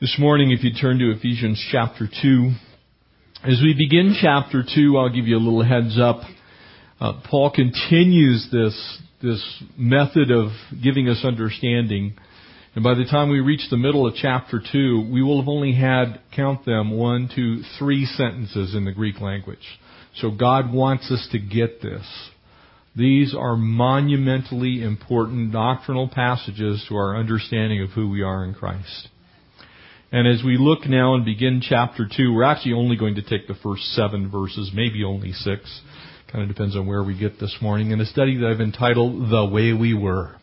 [0.00, 2.50] This morning, if you turn to Ephesians chapter 2,
[3.44, 6.22] as we begin chapter 2, I'll give you a little heads up.
[6.98, 10.52] Uh, Paul continues this, this method of
[10.82, 12.14] giving us understanding.
[12.74, 15.74] And by the time we reach the middle of chapter 2, we will have only
[15.74, 19.78] had, count them, one, two, three sentences in the Greek language.
[20.14, 22.06] So God wants us to get this.
[22.96, 29.08] These are monumentally important doctrinal passages to our understanding of who we are in Christ.
[30.12, 33.46] And as we look now and begin chapter 2, we're actually only going to take
[33.46, 35.80] the first seven verses, maybe only six.
[36.32, 37.92] Kind of depends on where we get this morning.
[37.92, 40.34] In a study that I've entitled The Way We Were.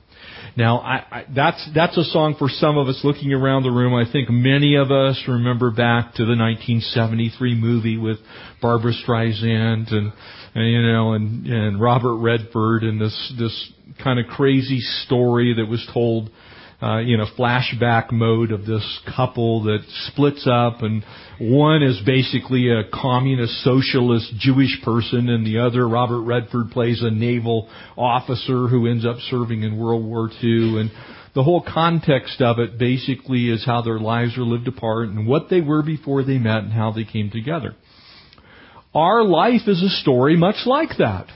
[0.55, 3.93] Now, I, I, that's that's a song for some of us looking around the room.
[3.93, 8.18] I think many of us remember back to the 1973 movie with
[8.62, 10.13] Barbra Streisand and,
[10.55, 13.71] and you know and and Robert Redford and this this
[14.04, 16.31] kind of crazy story that was told
[16.81, 21.04] uh, in a flashback mode of this couple that splits up and
[21.40, 27.10] one is basically a communist socialist Jewish person and the other, Robert Redford plays a
[27.10, 30.91] naval officer who ends up serving in World War II and
[31.34, 35.49] the whole context of it basically is how their lives are lived apart and what
[35.49, 37.76] they were before they met and how they came together.
[38.94, 41.27] Our life is a story much like that.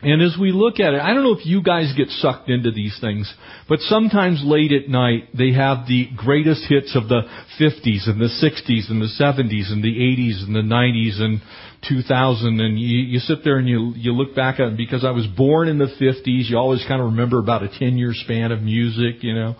[0.00, 2.70] And as we look at it, I don't know if you guys get sucked into
[2.70, 3.32] these things,
[3.68, 7.22] but sometimes late at night they have the greatest hits of the
[7.58, 11.42] 50s and the 60s and the 70s and the 80s and the 90s and
[11.88, 15.10] 2000 and you, you sit there and you, you look back at it because I
[15.10, 18.52] was born in the 50s, you always kind of remember about a 10 year span
[18.52, 19.56] of music, you know.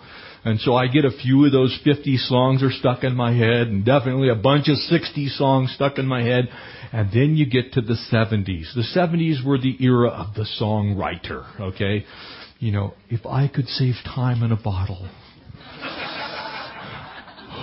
[0.49, 3.67] And so I get a few of those 50 songs are stuck in my head
[3.67, 6.49] and definitely a bunch of 60 songs stuck in my head.
[6.91, 8.73] And then you get to the 70s.
[8.73, 12.05] The 70s were the era of the songwriter, okay?
[12.59, 15.07] You know, if I could save time in a bottle.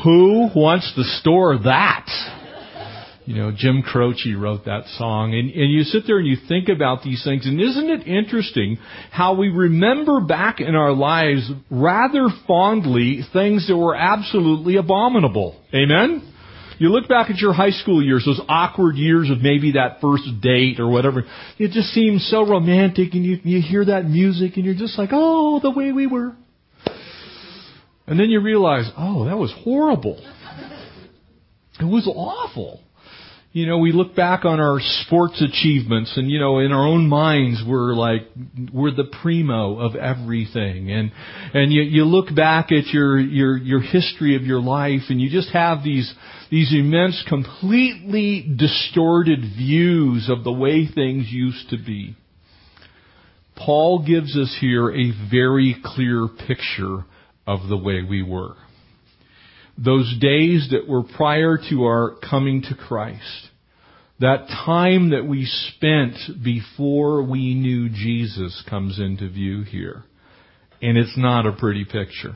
[0.05, 2.07] Who wants to store that?
[3.27, 5.35] You know, Jim Croce wrote that song.
[5.35, 7.45] And, and you sit there and you think about these things.
[7.45, 8.79] And isn't it interesting
[9.11, 15.61] how we remember back in our lives rather fondly things that were absolutely abominable?
[15.75, 16.33] Amen?
[16.79, 20.41] You look back at your high school years, those awkward years of maybe that first
[20.41, 21.25] date or whatever.
[21.59, 25.11] It just seems so romantic and you, you hear that music and you're just like,
[25.13, 26.33] oh, the way we were.
[28.07, 30.17] And then you realize, oh, that was horrible.
[31.81, 32.83] It was awful
[33.57, 37.09] you know, we look back on our sports achievements and, you know, in our own
[37.09, 38.21] minds we're like,
[38.71, 40.93] we're the primo of everything.
[40.93, 41.11] And,
[41.55, 45.31] and you, you look back at your, your, your history of your life and you
[45.31, 46.13] just have these,
[46.51, 52.15] these immense, completely distorted views of the way things used to be.
[53.57, 57.07] Paul gives us here a very clear picture
[57.47, 58.55] of the way we were
[59.79, 63.49] those days that were prior to our coming to Christ.
[64.19, 70.05] That time that we spent before we knew Jesus comes into view here.
[70.81, 72.35] And it's not a pretty picture.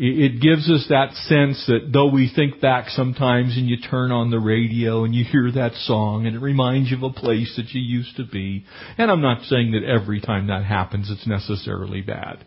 [0.00, 4.30] It gives us that sense that though we think back sometimes and you turn on
[4.30, 7.70] the radio and you hear that song and it reminds you of a place that
[7.70, 8.64] you used to be.
[8.96, 12.44] And I'm not saying that every time that happens it's necessarily bad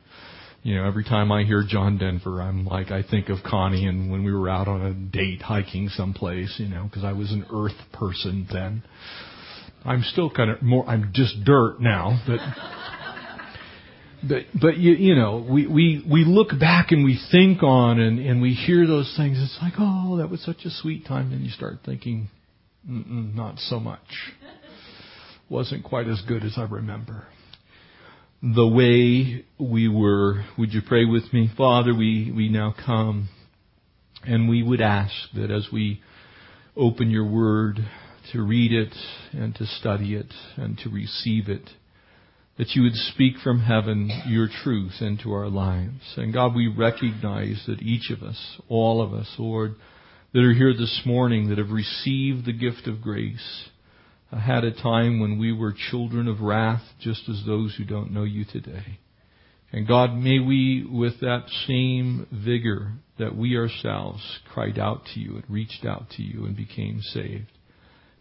[0.63, 4.11] you know, every time I hear John Denver, I'm like, I think of Connie and
[4.11, 7.45] when we were out on a date hiking someplace, you know, because I was an
[7.51, 8.83] earth person then.
[9.83, 12.39] I'm still kind of more, I'm just dirt now, but,
[14.29, 18.19] but, but you, you know, we, we, we look back and we think on and,
[18.19, 19.39] and we hear those things.
[19.41, 21.31] It's like, oh, that was such a sweet time.
[21.31, 22.29] Then you start thinking,
[22.85, 23.99] not so much.
[25.49, 27.25] Wasn't quite as good as I remember
[28.41, 30.43] the way we were.
[30.57, 31.49] Would you pray with me?
[31.55, 33.29] Father, we, we now come
[34.23, 36.01] and we would ask that as we
[36.75, 37.79] open your word
[38.31, 38.95] to read it
[39.31, 41.69] and to study it and to receive it,
[42.57, 46.13] that you would speak from heaven your truth into our lives.
[46.17, 49.75] And God, we recognize that each of us, all of us, Lord,
[50.33, 53.69] that are here this morning that have received the gift of grace,
[54.39, 58.23] had a time when we were children of wrath, just as those who don't know
[58.23, 58.99] you today.
[59.73, 64.21] And God, may we, with that same vigor that we ourselves
[64.53, 67.51] cried out to you and reached out to you and became saved,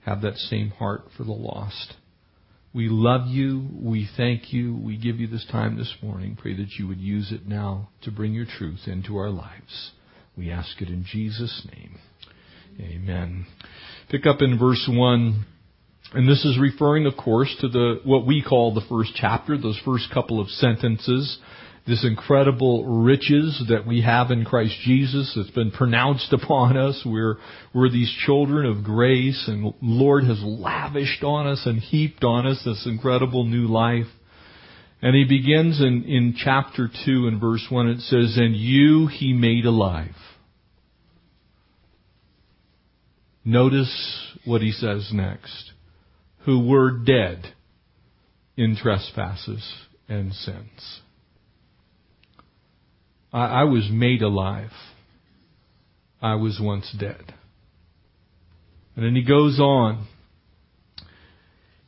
[0.05, 1.95] have that same heart for the lost.
[2.73, 3.69] We love you.
[3.73, 4.77] We thank you.
[4.77, 6.37] We give you this time this morning.
[6.41, 9.91] Pray that you would use it now to bring your truth into our lives.
[10.37, 11.99] We ask it in Jesus' name.
[12.81, 13.47] Amen.
[14.09, 15.45] Pick up in verse 1.
[16.13, 19.81] And this is referring, of course, to the, what we call the first chapter, those
[19.85, 21.39] first couple of sentences
[21.87, 27.03] this incredible riches that we have in Christ Jesus that's been pronounced upon us.
[27.05, 27.37] We're,
[27.75, 32.63] we're these children of grace and Lord has lavished on us and heaped on us
[32.65, 34.07] this incredible new life.
[35.03, 39.33] And he begins in, in chapter 2 and verse 1, it says, And you he
[39.33, 40.15] made alive.
[43.43, 45.73] Notice what he says next.
[46.45, 47.55] Who were dead
[48.57, 49.63] in trespasses
[50.09, 51.01] and sins.
[53.33, 54.71] I, I was made alive.
[56.21, 57.35] I was once dead.
[58.97, 60.07] And then he goes on.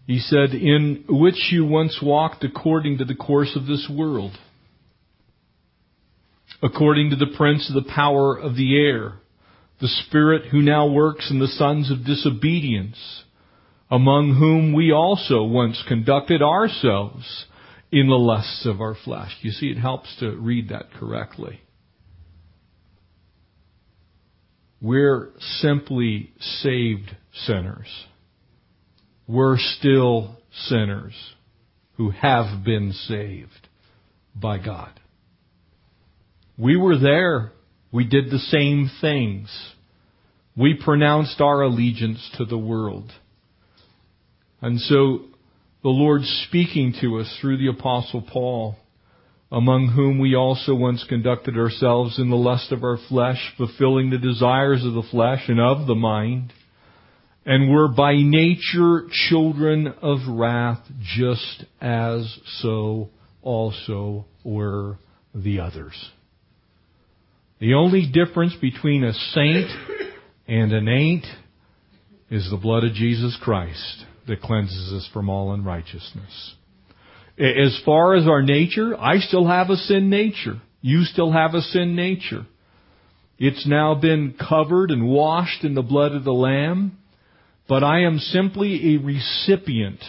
[0.07, 4.33] He said, in which you once walked according to the course of this world,
[6.63, 9.15] according to the prince of the power of the air,
[9.81, 13.25] the spirit who now works in the sons of disobedience,
[13.93, 17.45] among whom we also once conducted ourselves
[17.93, 19.37] in the lusts of our flesh.
[19.43, 21.61] You see, it helps to read that correctly.
[24.81, 25.29] We're
[25.61, 28.07] simply saved sinners.
[29.29, 31.15] We're still sinners
[31.99, 33.69] who have been saved
[34.35, 34.99] by God.
[36.57, 37.53] We were there.
[37.93, 39.51] We did the same things.
[40.57, 43.13] We pronounced our allegiance to the world.
[44.63, 45.23] And so
[45.83, 48.77] the Lord speaking to us through the apostle Paul,
[49.51, 54.19] among whom we also once conducted ourselves in the lust of our flesh, fulfilling the
[54.19, 56.53] desires of the flesh and of the mind,
[57.45, 60.81] and were by nature children of wrath,
[61.17, 63.11] just as so
[63.43, 64.97] also were
[65.35, 66.11] the others.
[67.59, 69.71] The only difference between a saint
[70.47, 71.27] and an ain't
[72.31, 76.55] is the blood of Jesus Christ that cleanses us from all unrighteousness.
[77.39, 80.61] As far as our nature, I still have a sin nature.
[80.81, 82.47] You still have a sin nature.
[83.39, 86.99] It's now been covered and washed in the blood of the Lamb,
[87.69, 90.01] but I am simply a recipient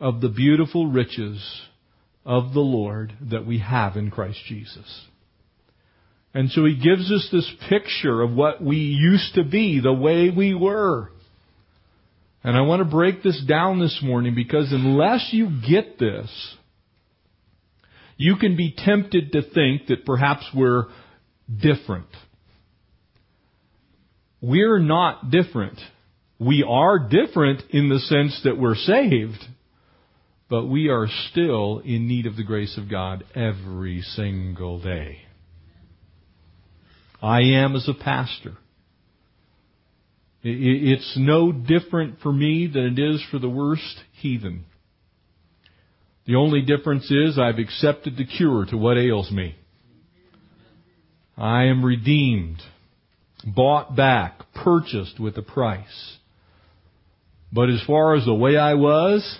[0.00, 1.62] of the beautiful riches
[2.24, 5.06] of the Lord that we have in Christ Jesus.
[6.34, 10.30] And so he gives us this picture of what we used to be, the way
[10.30, 11.10] we were.
[12.44, 16.56] And I want to break this down this morning because unless you get this,
[18.16, 20.86] you can be tempted to think that perhaps we're
[21.60, 22.08] different.
[24.40, 25.78] We're not different.
[26.38, 29.38] We are different in the sense that we're saved,
[30.48, 35.18] but we are still in need of the grace of God every single day.
[37.22, 38.56] I am as a pastor.
[40.44, 44.64] It's no different for me than it is for the worst heathen.
[46.26, 49.56] The only difference is I've accepted the cure to what ails me.
[51.36, 52.60] I am redeemed,
[53.44, 56.18] bought back, purchased with a price.
[57.52, 59.38] But as far as the way I was,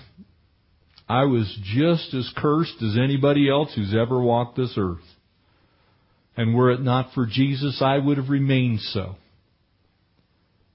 [1.09, 4.99] I was just as cursed as anybody else who's ever walked this earth.
[6.37, 9.17] And were it not for Jesus, I would have remained so.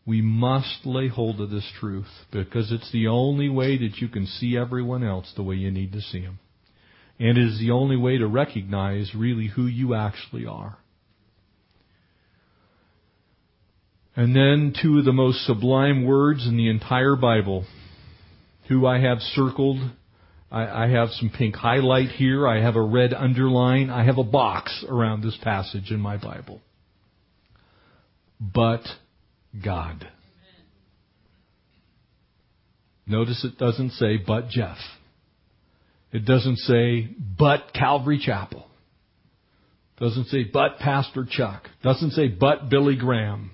[0.08, 4.26] We must lay hold of this truth because it's the only way that you can
[4.26, 6.40] see everyone else the way you need to see them.
[7.20, 10.78] And it is the only way to recognize really who you actually are.
[14.16, 17.66] And then two of the most sublime words in the entire Bible,
[18.70, 19.78] who I have circled.
[20.50, 22.48] I, I have some pink highlight here.
[22.48, 23.90] I have a red underline.
[23.90, 26.62] I have a box around this passage in my Bible.
[28.40, 28.84] But
[29.64, 30.08] God.
[33.06, 34.78] Notice it doesn't say, but Jeff.
[36.12, 38.68] It doesn't say, but Calvary Chapel.
[40.00, 41.68] Doesn't say, but Pastor Chuck.
[41.84, 43.52] Doesn't say, but Billy Graham.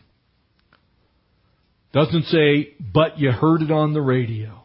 [1.94, 4.64] Doesn't say, but you heard it on the radio.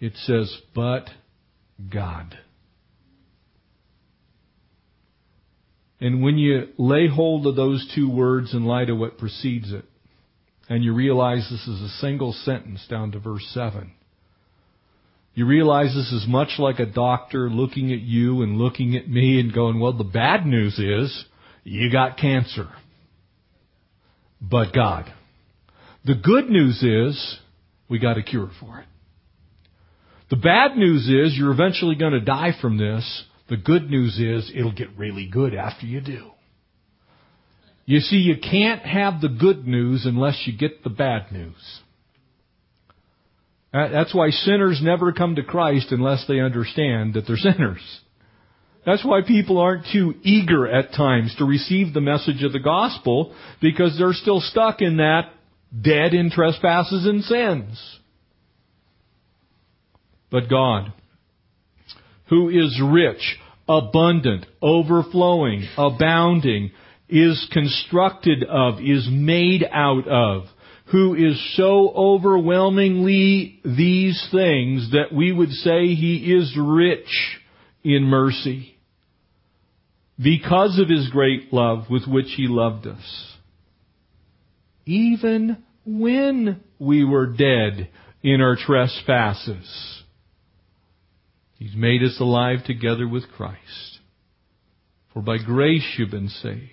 [0.00, 1.08] It says, but
[1.92, 2.36] God.
[6.00, 9.84] And when you lay hold of those two words in light of what precedes it,
[10.68, 13.92] and you realize this is a single sentence down to verse 7,
[15.34, 19.38] you realize this is much like a doctor looking at you and looking at me
[19.38, 21.24] and going, well, the bad news is
[21.62, 22.68] you got cancer.
[24.40, 25.12] But God.
[26.04, 27.38] The good news is
[27.88, 28.86] we got a cure for it.
[30.30, 34.50] The bad news is you're eventually going to die from this, the good news is
[34.54, 36.30] it'll get really good after you do.
[37.84, 41.80] You see, you can't have the good news unless you get the bad news.
[43.72, 48.00] That's why sinners never come to Christ unless they understand that they're sinners.
[48.84, 53.34] That's why people aren't too eager at times to receive the message of the gospel
[53.60, 55.32] because they're still stuck in that
[55.82, 57.98] dead in trespasses and sins.
[60.30, 60.92] But God,
[62.28, 66.70] who is rich, abundant, overflowing, abounding,
[67.08, 70.44] is constructed of, is made out of,
[70.86, 77.38] who is so overwhelmingly these things that we would say he is rich
[77.82, 78.76] in mercy
[80.18, 83.36] because of his great love with which he loved us.
[84.84, 87.88] Even when we were dead
[88.22, 89.95] in our trespasses,
[91.58, 93.98] he's made us alive together with Christ.
[95.12, 96.70] For by grace you've been saved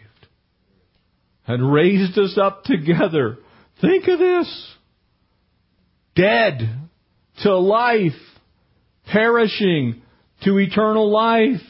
[1.47, 3.37] and raised us up together.
[3.81, 4.75] Think of this.
[6.15, 6.89] Dead
[7.43, 8.11] to life,
[9.07, 10.01] perishing
[10.43, 11.61] to eternal life.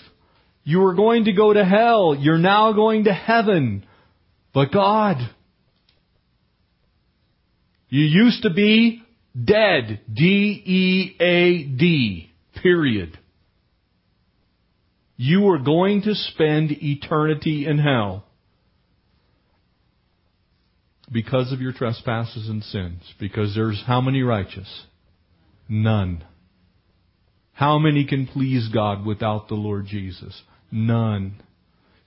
[0.64, 2.16] You were going to go to hell.
[2.18, 3.86] You're now going to heaven.
[4.54, 5.18] But God,
[7.90, 9.04] you used to be
[9.42, 10.02] dead.
[10.12, 11.14] D-E-A-D.
[12.64, 13.20] Period.
[15.18, 18.26] You are going to spend eternity in hell
[21.12, 23.02] because of your trespasses and sins.
[23.20, 24.86] Because there's how many righteous?
[25.70, 26.24] None.
[27.52, 30.42] How many can please God without the Lord Jesus?
[30.72, 31.44] None.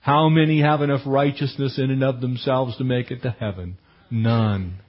[0.01, 3.77] How many have enough righteousness in and of themselves to make it to heaven?
[4.09, 4.79] None.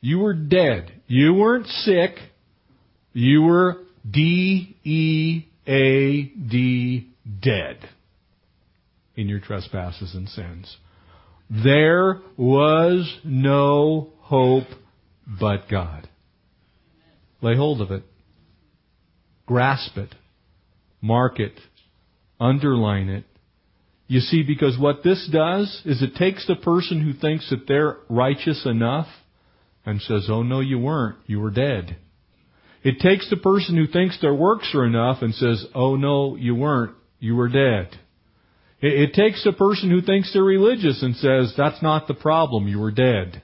[0.00, 0.90] You were dead.
[1.06, 2.16] You weren't sick.
[3.12, 3.76] You were
[4.08, 5.46] D-E-A-D
[7.42, 7.88] dead
[9.16, 10.76] in your trespasses and sins.
[11.50, 14.68] There was no hope
[15.26, 16.08] but God.
[17.42, 18.04] Lay hold of it.
[19.46, 20.14] Grasp it.
[21.00, 21.58] Mark it.
[22.38, 23.24] Underline it.
[24.06, 27.96] You see, because what this does is it takes the person who thinks that they're
[28.08, 29.06] righteous enough
[29.86, 31.16] and says, oh no, you weren't.
[31.26, 31.96] You were dead.
[32.82, 36.54] It takes the person who thinks their works are enough and says, oh no, you
[36.54, 36.96] weren't.
[37.18, 37.90] You were dead.
[38.80, 42.66] It, it takes the person who thinks they're religious and says, that's not the problem,
[42.66, 43.42] you were dead.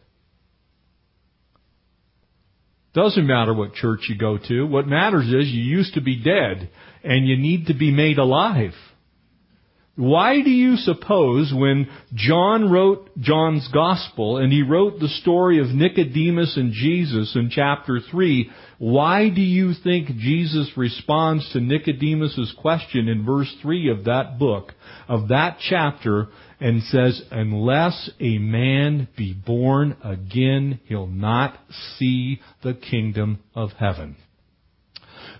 [2.94, 4.66] Doesn't matter what church you go to.
[4.66, 6.70] What matters is you used to be dead
[7.04, 8.72] and you need to be made alive.
[9.96, 15.68] Why do you suppose when John wrote John's Gospel and he wrote the story of
[15.68, 23.08] Nicodemus and Jesus in chapter 3, why do you think Jesus responds to Nicodemus' question
[23.08, 24.74] in verse 3 of that book,
[25.08, 26.28] of that chapter,
[26.60, 31.58] and says, unless a man be born again, he'll not
[31.96, 34.16] see the kingdom of heaven.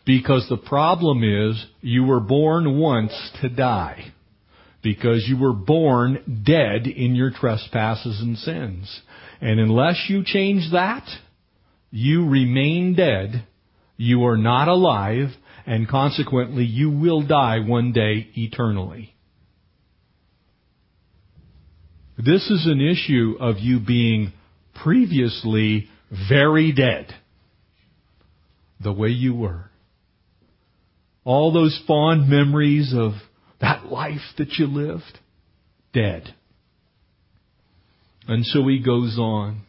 [0.07, 4.15] Because the problem is, you were born once to die
[4.87, 9.01] because you were born dead in your trespasses and sins.
[9.41, 11.05] And unless you change that,
[11.91, 13.45] you remain dead,
[13.97, 15.31] you are not alive,
[15.67, 19.13] and consequently you will die one day eternally.
[22.17, 24.35] This is an issue of you being
[24.85, 25.89] previously
[26.31, 27.13] very dead.
[28.81, 29.69] The way you were.
[31.25, 33.15] All those fond memories of
[33.61, 35.19] that life that you lived,
[35.93, 36.35] dead.
[38.29, 39.63] And so he goes on.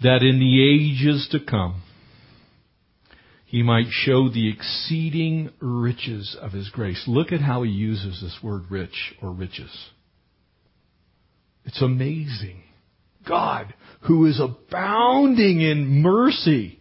[0.00, 1.82] That in the ages to come,
[3.46, 7.02] he might show the exceeding riches of his grace.
[7.08, 9.70] Look at how he uses this word rich or riches.
[11.64, 12.62] It's amazing.
[13.26, 16.77] God, who is abounding in mercy,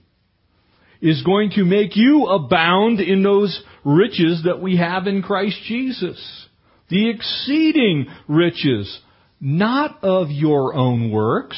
[1.01, 6.47] is going to make you abound in those riches that we have in Christ Jesus.
[6.89, 8.99] The exceeding riches,
[9.39, 11.57] not of your own works,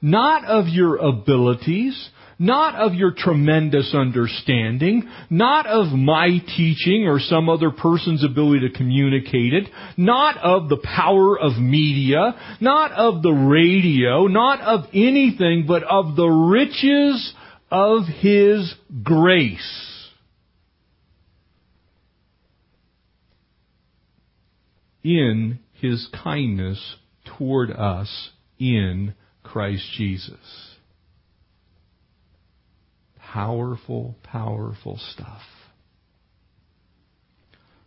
[0.00, 7.48] not of your abilities, not of your tremendous understanding, not of my teaching or some
[7.48, 9.64] other person's ability to communicate it,
[9.96, 16.14] not of the power of media, not of the radio, not of anything, but of
[16.14, 17.34] the riches
[17.70, 19.98] of His grace
[25.02, 26.96] in his kindness
[27.36, 30.76] toward us in Christ Jesus.
[33.18, 35.42] Powerful, powerful stuff.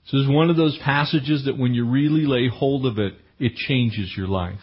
[0.05, 3.55] This is one of those passages that when you really lay hold of it, it
[3.55, 4.59] changes your life.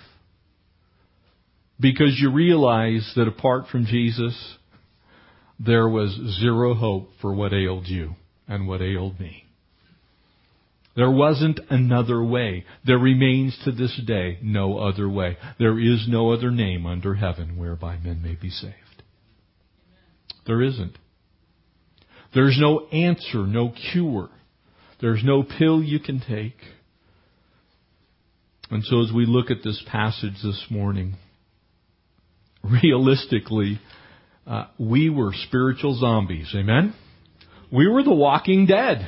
[1.81, 4.58] Because you realize that apart from Jesus,
[5.59, 6.11] there was
[6.41, 8.15] zero hope for what ailed you.
[8.49, 9.45] and what ailed me.
[10.97, 12.65] There wasn't another way.
[12.85, 15.37] There remains to this day no other way.
[15.59, 18.75] There is no other name under heaven whereby men may be saved.
[20.47, 20.99] There isn't.
[22.35, 24.31] There's no answer, no cure.
[25.01, 26.57] There's no pill you can take.
[28.71, 31.15] And so as we look at this passage this morning,
[32.65, 33.79] realistically,
[34.49, 36.51] uh, we were spiritual zombies.
[36.55, 36.95] Amen?
[37.71, 39.07] We were the walking dead.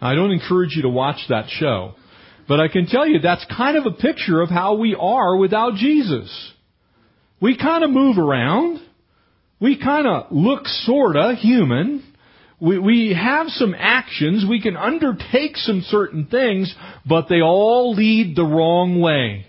[0.00, 1.94] I don't encourage you to watch that show.
[2.46, 5.74] But I can tell you that's kind of a picture of how we are without
[5.74, 6.52] Jesus.
[7.40, 8.80] We kind of move around.
[9.58, 12.04] We kind of look sorta human.
[12.60, 14.44] We, we have some actions.
[14.48, 16.74] We can undertake some certain things,
[17.06, 19.46] but they all lead the wrong way.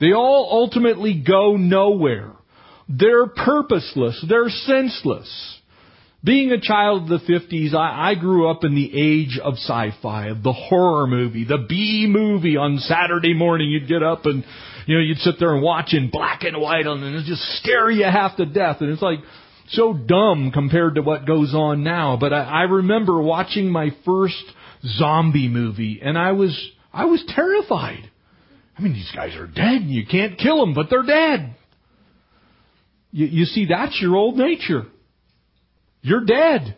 [0.00, 2.32] They all ultimately go nowhere.
[2.88, 4.24] They're purposeless.
[4.26, 5.58] They're senseless.
[6.24, 10.28] Being a child of the 50s, I, I grew up in the age of sci-fi,
[10.28, 13.70] of the horror movie, the B movie on Saturday morning.
[13.70, 14.44] You'd get up and,
[14.86, 17.88] you know, you'd sit there and watch in black and white and it just scare
[17.88, 18.78] you half to death.
[18.80, 19.20] And it's like
[19.68, 22.16] so dumb compared to what goes on now.
[22.16, 24.42] But I, I remember watching my first
[24.98, 26.58] zombie movie and I was,
[26.92, 28.10] I was terrified.
[28.76, 31.54] I mean, these guys are dead and you can't kill them, but they're dead.
[33.10, 34.82] You, you see, that's your old nature.
[36.02, 36.76] You're dead.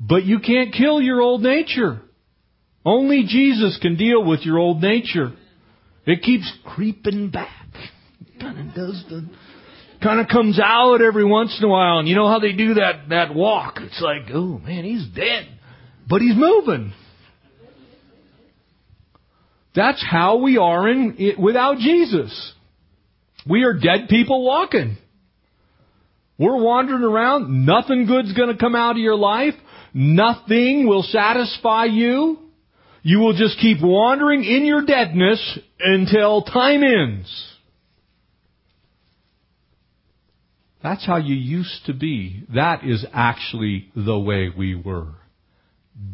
[0.00, 2.00] But you can't kill your old nature.
[2.84, 5.32] Only Jesus can deal with your old nature.
[6.06, 7.66] It keeps creeping back.
[8.40, 9.26] Kind of does the,
[10.02, 11.98] kind of comes out every once in a while.
[11.98, 13.78] And you know how they do that, that walk?
[13.80, 15.48] It's like, oh man, he's dead.
[16.08, 16.92] But he's moving.
[19.74, 22.52] That's how we are in, without Jesus.
[23.48, 24.98] We are dead people walking.
[26.38, 27.64] We're wandering around.
[27.64, 29.54] Nothing good's going to come out of your life.
[29.92, 32.38] Nothing will satisfy you.
[33.02, 37.50] You will just keep wandering in your deadness until time ends.
[40.82, 42.44] That's how you used to be.
[42.54, 45.12] That is actually the way we were.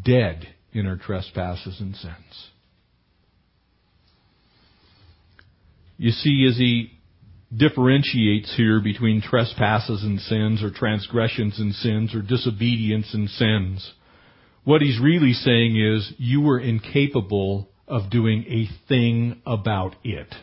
[0.05, 2.49] Dead in our trespasses and sins.
[5.97, 6.91] You see, as he
[7.55, 13.93] differentiates here between trespasses and sins or transgressions and sins or disobedience and sins.
[14.63, 20.33] What he's really saying is you were incapable of doing a thing about it.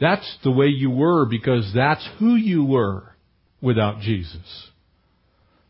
[0.00, 3.14] That's the way you were because that's who you were
[3.60, 4.70] without Jesus.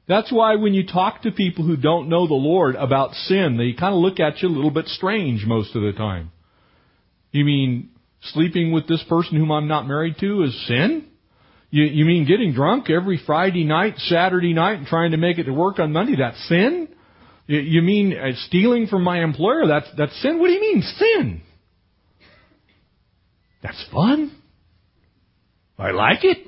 [0.07, 3.79] That's why when you talk to people who don't know the Lord about sin, they
[3.79, 6.31] kind of look at you a little bit strange most of the time.
[7.31, 7.91] You mean
[8.33, 11.09] sleeping with this person whom I'm not married to is sin?
[11.71, 15.45] You, you mean getting drunk every Friday night, Saturday night, and trying to make it
[15.45, 16.17] to work on Monday?
[16.17, 16.89] That's sin?
[17.47, 19.67] You, you mean uh, stealing from my employer?
[19.67, 20.39] That's, that's sin?
[20.39, 21.43] What do you mean sin?
[23.63, 24.37] That's fun.
[25.79, 26.39] I like it.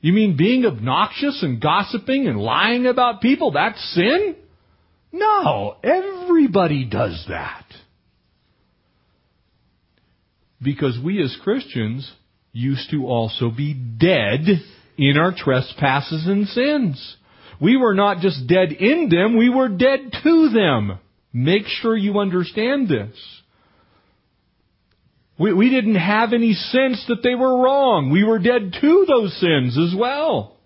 [0.00, 3.52] You mean being obnoxious and gossiping and lying about people?
[3.52, 4.36] That's sin?
[5.12, 7.64] No, everybody does that.
[10.62, 12.10] Because we as Christians
[12.52, 14.40] used to also be dead
[14.96, 17.16] in our trespasses and sins.
[17.60, 20.98] We were not just dead in them, we were dead to them.
[21.32, 23.16] Make sure you understand this.
[25.38, 28.10] We, we didn't have any sense that they were wrong.
[28.10, 30.56] We were dead to those sins as well.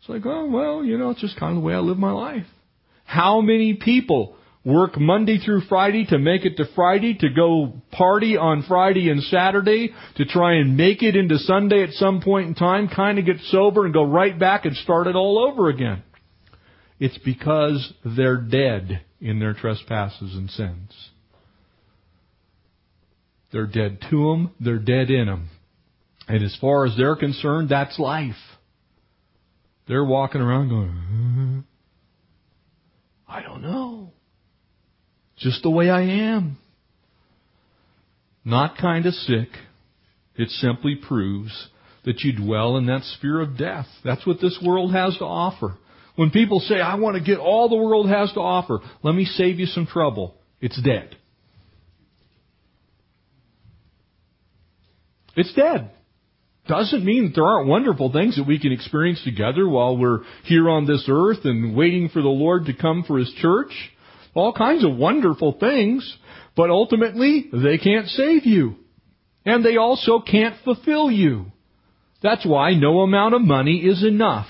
[0.00, 2.12] It's like, oh, well, you know, it's just kind of the way I live my
[2.12, 2.46] life.
[3.04, 8.36] How many people work Monday through Friday to make it to Friday, to go party
[8.36, 12.54] on Friday and Saturday, to try and make it into Sunday at some point in
[12.54, 16.02] time, kind of get sober and go right back and start it all over again.
[16.98, 21.10] It's because they're dead in their trespasses and sins.
[23.52, 25.50] They're dead to them, they're dead in them.
[26.26, 28.34] And as far as they're concerned, that's life.
[29.86, 31.64] They're walking around going,
[33.28, 34.03] uh, I don't know.
[35.38, 36.58] Just the way I am.
[38.44, 39.48] Not kind of sick.
[40.36, 41.68] It simply proves
[42.04, 43.86] that you dwell in that sphere of death.
[44.04, 45.76] That's what this world has to offer.
[46.16, 49.24] When people say, I want to get all the world has to offer, let me
[49.24, 50.34] save you some trouble.
[50.60, 51.16] It's dead.
[55.36, 55.90] It's dead.
[56.68, 60.86] Doesn't mean there aren't wonderful things that we can experience together while we're here on
[60.86, 63.72] this earth and waiting for the Lord to come for His church
[64.34, 66.16] all kinds of wonderful things,
[66.56, 68.76] but ultimately they can't save you.
[69.46, 71.46] And they also can't fulfill you.
[72.22, 74.46] That's why no amount of money is enough.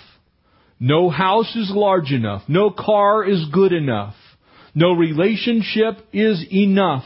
[0.79, 2.43] No house is large enough.
[2.49, 4.15] No car is good enough.
[4.75, 7.05] No relationship is enough.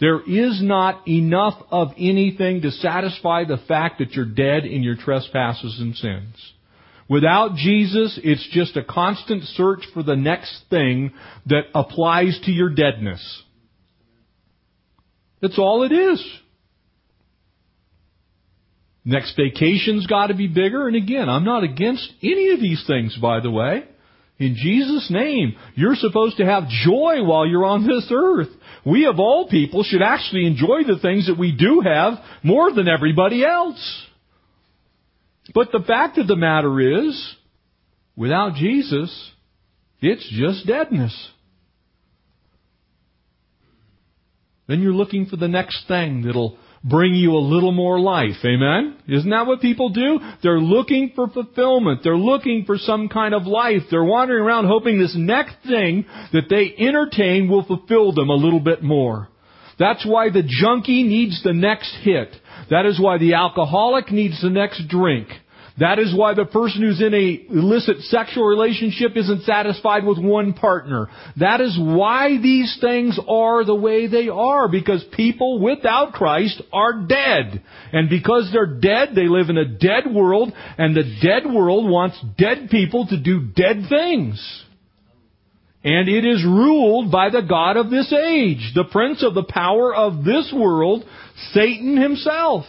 [0.00, 4.96] There is not enough of anything to satisfy the fact that you're dead in your
[4.96, 6.52] trespasses and sins.
[7.10, 11.12] Without Jesus, it's just a constant search for the next thing
[11.46, 13.42] that applies to your deadness.
[15.42, 16.24] That's all it is.
[19.04, 20.86] Next vacation's got to be bigger.
[20.86, 23.82] And again, I'm not against any of these things, by the way.
[24.38, 28.50] In Jesus' name, you're supposed to have joy while you're on this earth.
[28.86, 32.86] We of all people should actually enjoy the things that we do have more than
[32.86, 34.06] everybody else.
[35.54, 37.36] But the fact of the matter is,
[38.16, 39.30] without Jesus,
[40.00, 41.30] it's just deadness.
[44.68, 48.36] Then you're looking for the next thing that'll bring you a little more life.
[48.44, 48.96] Amen?
[49.08, 50.20] Isn't that what people do?
[50.42, 52.00] They're looking for fulfillment.
[52.02, 53.82] They're looking for some kind of life.
[53.90, 58.60] They're wandering around hoping this next thing that they entertain will fulfill them a little
[58.60, 59.28] bit more.
[59.78, 62.36] That's why the junkie needs the next hit.
[62.70, 65.28] That is why the alcoholic needs the next drink.
[65.80, 70.52] That is why the person who's in a illicit sexual relationship isn't satisfied with one
[70.52, 71.08] partner.
[71.38, 77.06] That is why these things are the way they are, because people without Christ are
[77.06, 77.62] dead.
[77.94, 82.22] And because they're dead, they live in a dead world, and the dead world wants
[82.36, 84.64] dead people to do dead things.
[85.82, 89.94] And it is ruled by the God of this age, the prince of the power
[89.94, 91.04] of this world,
[91.54, 92.66] Satan himself.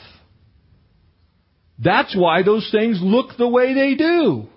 [1.84, 4.48] That's why those things look the way they do.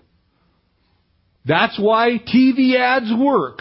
[1.46, 3.60] That's why TV ads work.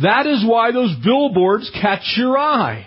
[0.00, 2.86] That is why those billboards catch your eye.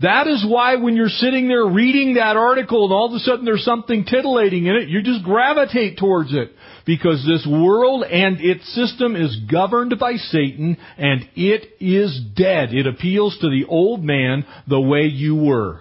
[0.00, 3.46] That is why when you're sitting there reading that article and all of a sudden
[3.46, 6.52] there's something titillating in it, you just gravitate towards it.
[6.84, 12.74] Because this world and its system is governed by Satan and it is dead.
[12.74, 15.80] It appeals to the old man the way you were.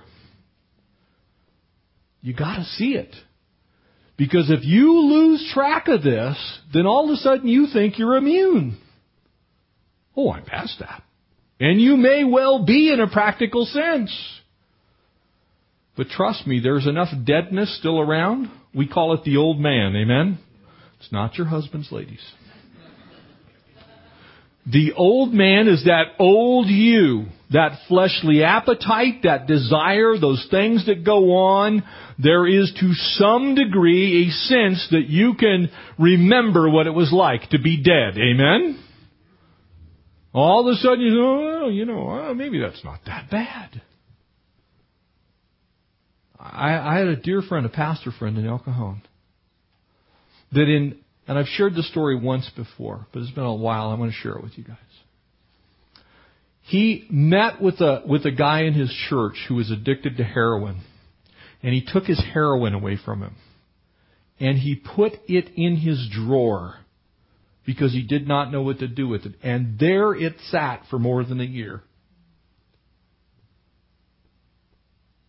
[2.25, 3.15] You gotta see it.
[4.17, 6.35] Because if you lose track of this,
[6.73, 8.79] then all of a sudden you think you're immune.
[10.17, 11.03] Oh, I'm past that.
[11.59, 14.11] And you may well be in a practical sense.
[15.95, 18.49] But trust me, there's enough deadness still around.
[18.73, 20.39] We call it the old man, amen?
[20.99, 22.25] It's not your husband's ladies.
[24.65, 31.03] The old man is that old you, that fleshly appetite, that desire, those things that
[31.03, 31.83] go on.
[32.17, 37.49] There is to some degree a sense that you can remember what it was like
[37.51, 38.17] to be dead.
[38.17, 38.81] Amen?
[40.33, 43.81] All of a sudden you know, oh, you know, maybe that's not that bad.
[46.39, 49.01] I, I had a dear friend, a pastor friend in El Cajon,
[50.51, 53.89] that in and I've shared the story once before, but it's been a while.
[53.89, 54.77] I'm going to share it with you guys.
[56.61, 60.81] He met with a, with a guy in his church who was addicted to heroin.
[61.61, 63.35] And he took his heroin away from him.
[64.39, 66.75] And he put it in his drawer
[67.65, 69.33] because he did not know what to do with it.
[69.41, 71.81] And there it sat for more than a year.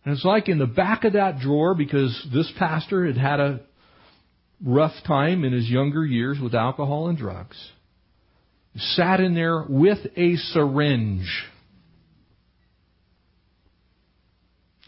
[0.03, 3.59] And it's like in the back of that drawer, because this pastor had had a
[4.63, 7.57] rough time in his younger years with alcohol and drugs.
[8.75, 11.27] Sat in there with a syringe.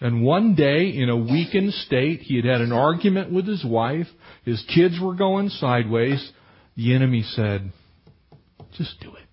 [0.01, 4.07] And one day, in a weakened state, he had had an argument with his wife.
[4.45, 6.31] His kids were going sideways.
[6.77, 7.71] The enemy said,
[8.77, 9.27] just do it.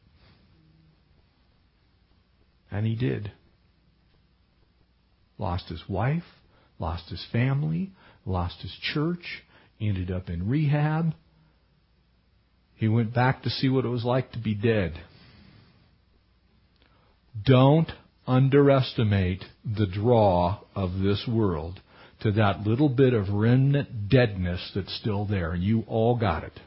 [2.70, 3.30] And he did.
[5.38, 6.24] Lost his wife,
[6.78, 7.92] lost his family,
[8.24, 9.44] lost his church,
[9.80, 11.14] ended up in rehab.
[12.74, 14.94] He went back to see what it was like to be dead.
[17.44, 17.90] Don't
[18.26, 21.80] underestimate the draw of this world
[22.20, 25.52] to that little bit of remnant deadness that's still there.
[25.52, 26.58] And you all got it.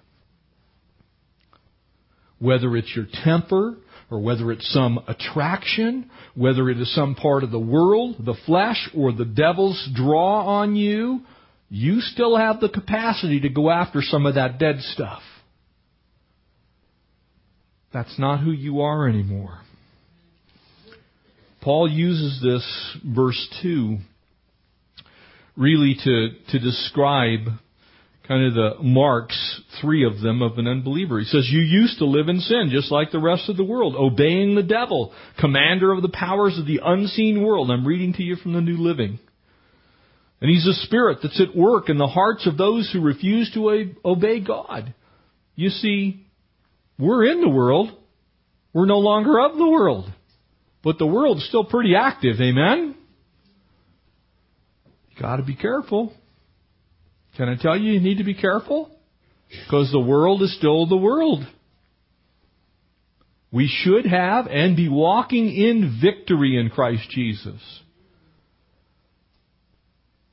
[2.39, 3.75] Whether it's your temper,
[4.09, 8.89] or whether it's some attraction, whether it is some part of the world, the flesh,
[8.95, 11.21] or the devil's draw on you,
[11.69, 15.21] you still have the capacity to go after some of that dead stuff.
[17.93, 19.59] That's not who you are anymore.
[21.61, 23.97] Paul uses this verse 2
[25.57, 27.41] really to, to describe
[28.27, 31.19] kind of the marks, three of them, of an unbeliever.
[31.19, 33.95] He says, You used to live in sin just like the rest of the world,
[33.95, 37.69] obeying the devil, commander of the powers of the unseen world.
[37.71, 39.19] I'm reading to you from the New Living.
[40.41, 43.93] And He's a Spirit that's at work in the hearts of those who refuse to
[44.05, 44.93] obey God.
[45.55, 46.25] You see,
[46.97, 47.91] we're in the world.
[48.73, 50.11] We're no longer of the world.
[50.83, 52.95] But the world's still pretty active, amen?
[55.09, 56.13] You gotta be careful.
[57.35, 58.89] Can I tell you you need to be careful?
[59.49, 61.45] Because the world is still the world.
[63.51, 67.59] We should have and be walking in victory in Christ Jesus.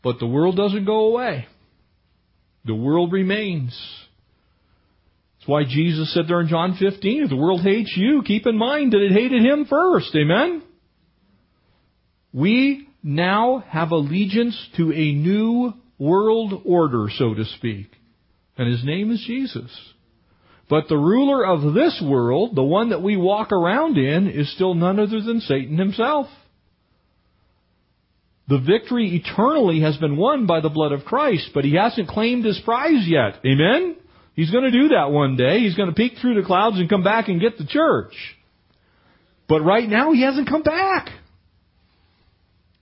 [0.06, 1.48] But the world doesn't go away.
[2.64, 3.76] The world remains.
[5.34, 8.56] That's why Jesus said there in John 15, if the world hates you, keep in
[8.56, 10.14] mind that it hated him first.
[10.14, 10.62] Amen?
[12.32, 17.88] We now have allegiance to a new world order, so to speak.
[18.56, 19.76] And his name is Jesus.
[20.70, 24.74] But the ruler of this world, the one that we walk around in, is still
[24.74, 26.28] none other than Satan himself.
[28.48, 32.44] The victory eternally has been won by the blood of Christ, but he hasn't claimed
[32.44, 33.40] his prize yet.
[33.44, 33.96] Amen?
[34.34, 35.60] He's going to do that one day.
[35.60, 38.14] He's going to peek through the clouds and come back and get the church.
[39.48, 41.08] But right now he hasn't come back.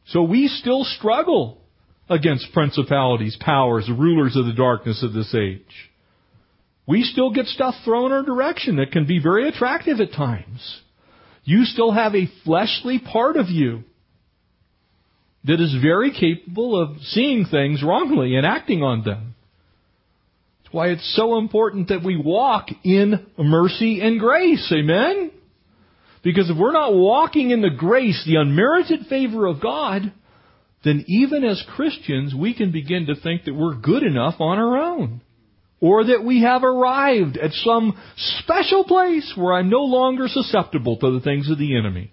[0.09, 1.63] So we still struggle
[2.11, 5.91] against principalities, powers, rulers of the darkness of this age
[6.87, 10.81] we still get stuff thrown our direction that can be very attractive at times.
[11.45, 13.85] You still have a fleshly part of you
[15.45, 19.35] that is very capable of seeing things wrongly and acting on them.
[20.63, 24.73] That's why it's so important that we walk in mercy and grace.
[24.75, 25.31] Amen?
[26.23, 30.11] Because if we're not walking in the grace, the unmerited favor of God,
[30.83, 34.79] then even as Christians, we can begin to think that we're good enough on our
[34.79, 35.21] own
[35.81, 37.95] or that we have arrived at some
[38.41, 42.11] special place where I'm no longer susceptible to the things of the enemy.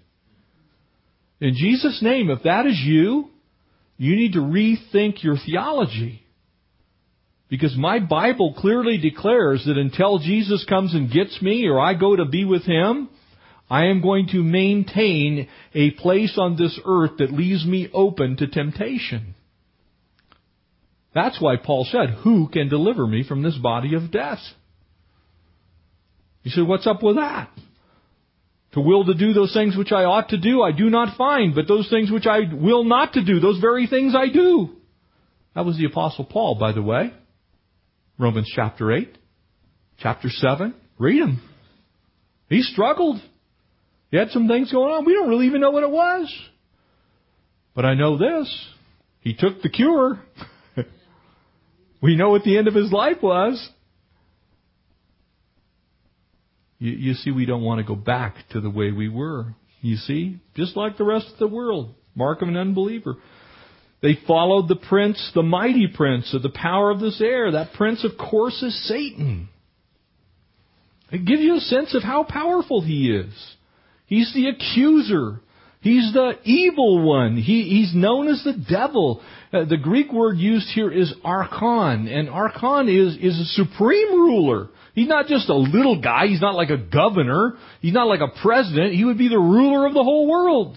[1.42, 3.28] In Jesus' name, if that is you,
[3.96, 6.22] you need to rethink your theology.
[7.50, 12.14] Because my Bible clearly declares that until Jesus comes and gets me or I go
[12.14, 13.08] to be with Him,
[13.68, 18.46] I am going to maintain a place on this earth that leaves me open to
[18.46, 19.34] temptation.
[21.12, 24.38] That's why Paul said, Who can deliver me from this body of death?
[26.44, 27.50] You said, What's up with that?
[28.72, 31.54] To will to do those things which I ought to do, I do not find,
[31.54, 34.70] but those things which I will not to do, those very things I do.
[35.54, 37.12] That was the Apostle Paul, by the way.
[38.18, 39.16] Romans chapter 8,
[39.98, 40.74] chapter 7.
[40.98, 41.42] Read them.
[42.48, 43.20] He struggled.
[44.10, 45.04] He had some things going on.
[45.04, 46.32] We don't really even know what it was.
[47.74, 48.68] But I know this.
[49.20, 50.20] He took the cure.
[52.02, 53.70] We know what the end of his life was.
[56.82, 59.54] You, you see, we don't want to go back to the way we were.
[59.82, 63.14] You see, just like the rest of the world, mark of an unbeliever.
[64.02, 67.52] They followed the prince, the mighty prince of the power of this air.
[67.52, 69.48] That prince, of course, is Satan.
[71.12, 73.32] It gives you a sense of how powerful he is.
[74.06, 75.40] He's the accuser.
[75.82, 77.36] He's the evil one.
[77.36, 79.22] He, he's known as the devil.
[79.52, 84.68] Uh, the Greek word used here is archon, and archon is, is a supreme ruler.
[84.94, 86.26] He's not just a little guy.
[86.26, 87.54] He's not like a governor.
[87.80, 88.94] He's not like a president.
[88.94, 90.76] He would be the ruler of the whole world.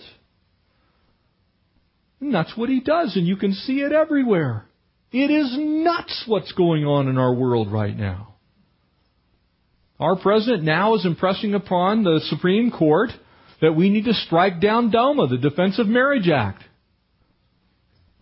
[2.21, 4.65] And that's what he does, and you can see it everywhere.
[5.11, 8.35] It is nuts what's going on in our world right now.
[9.99, 13.09] Our president now is impressing upon the Supreme Court
[13.61, 16.63] that we need to strike down DOMA, the Defense of Marriage Act.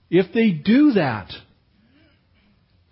[0.10, 1.32] If they do that,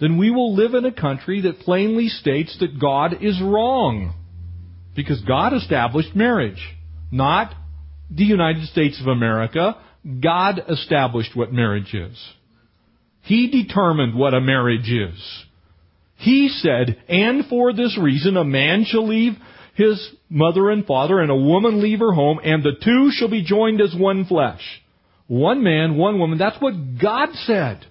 [0.01, 4.15] then we will live in a country that plainly states that God is wrong.
[4.95, 6.61] Because God established marriage,
[7.11, 7.53] not
[8.09, 9.77] the United States of America.
[10.21, 12.17] God established what marriage is.
[13.21, 15.43] He determined what a marriage is.
[16.15, 19.33] He said, and for this reason a man shall leave
[19.75, 23.43] his mother and father, and a woman leave her home, and the two shall be
[23.43, 24.61] joined as one flesh.
[25.27, 26.37] One man, one woman.
[26.37, 27.85] That's what God said.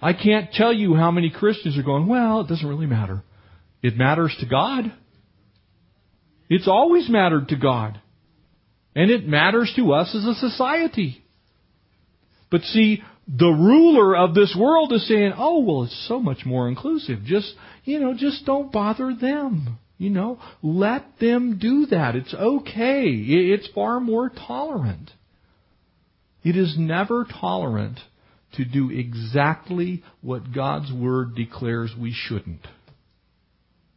[0.00, 3.22] I can't tell you how many Christians are going, well, it doesn't really matter.
[3.82, 4.92] It matters to God.
[6.48, 8.00] It's always mattered to God.
[8.94, 11.24] And it matters to us as a society.
[12.50, 16.68] But see, the ruler of this world is saying, oh, well, it's so much more
[16.68, 17.24] inclusive.
[17.24, 17.54] Just,
[17.84, 19.78] you know, just don't bother them.
[19.96, 22.14] You know, let them do that.
[22.16, 23.04] It's okay.
[23.06, 25.10] It's far more tolerant.
[26.42, 28.00] It is never tolerant
[28.56, 32.66] to do exactly what God's Word declares we shouldn't.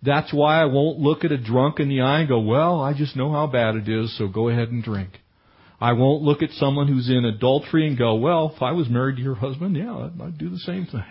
[0.04, 2.93] That's why I won't look at a drunk in the eye and go, well, I
[2.93, 5.10] just know how bad it is, so go ahead and drink.
[5.80, 9.17] I won't look at someone who's in adultery and go, well, if I was married
[9.17, 11.04] to your husband, yeah, I'd do the same thing.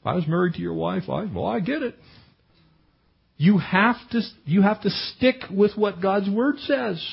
[0.00, 1.96] If I was married to your wife, I, well, I get it.
[3.36, 7.04] You have to, you have to stick with what God's Word says.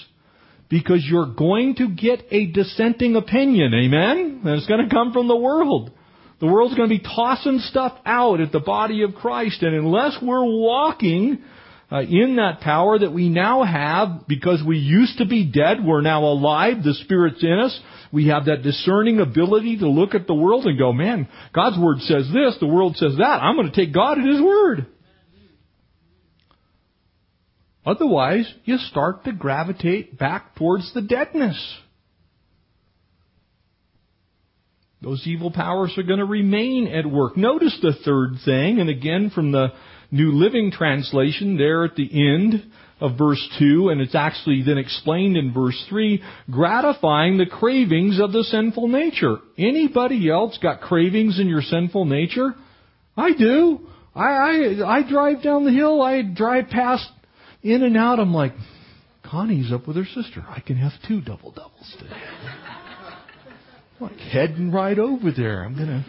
[0.70, 4.42] Because you're going to get a dissenting opinion, amen?
[4.44, 5.92] And it's going to come from the world.
[6.40, 10.18] The world's going to be tossing stuff out at the body of Christ, and unless
[10.22, 11.44] we're walking
[11.92, 16.02] uh, in that power that we now have because we used to be dead, we're
[16.02, 17.80] now alive, the Spirit's in us.
[18.12, 22.00] We have that discerning ability to look at the world and go, man, God's Word
[22.00, 23.42] says this, the world says that.
[23.42, 24.88] I'm going to take God at His Word.
[27.86, 31.78] Otherwise, you start to gravitate back towards the deadness.
[35.02, 37.36] Those evil powers are going to remain at work.
[37.36, 39.74] Notice the third thing, and again from the
[40.12, 45.36] New Living Translation there at the end of verse 2, and it's actually then explained
[45.36, 49.40] in verse 3, gratifying the cravings of the sinful nature.
[49.58, 52.56] Anybody else got cravings in your sinful nature?
[53.18, 53.82] I do.
[54.16, 57.10] I, I, I drive down the hill, I drive past
[57.64, 58.54] In-N-Out, I'm like,
[59.24, 60.46] Connie's up with her sister.
[60.48, 62.14] I can have two double doubles today.
[64.00, 65.64] I'm like heading right over there.
[65.64, 66.06] I'm gonna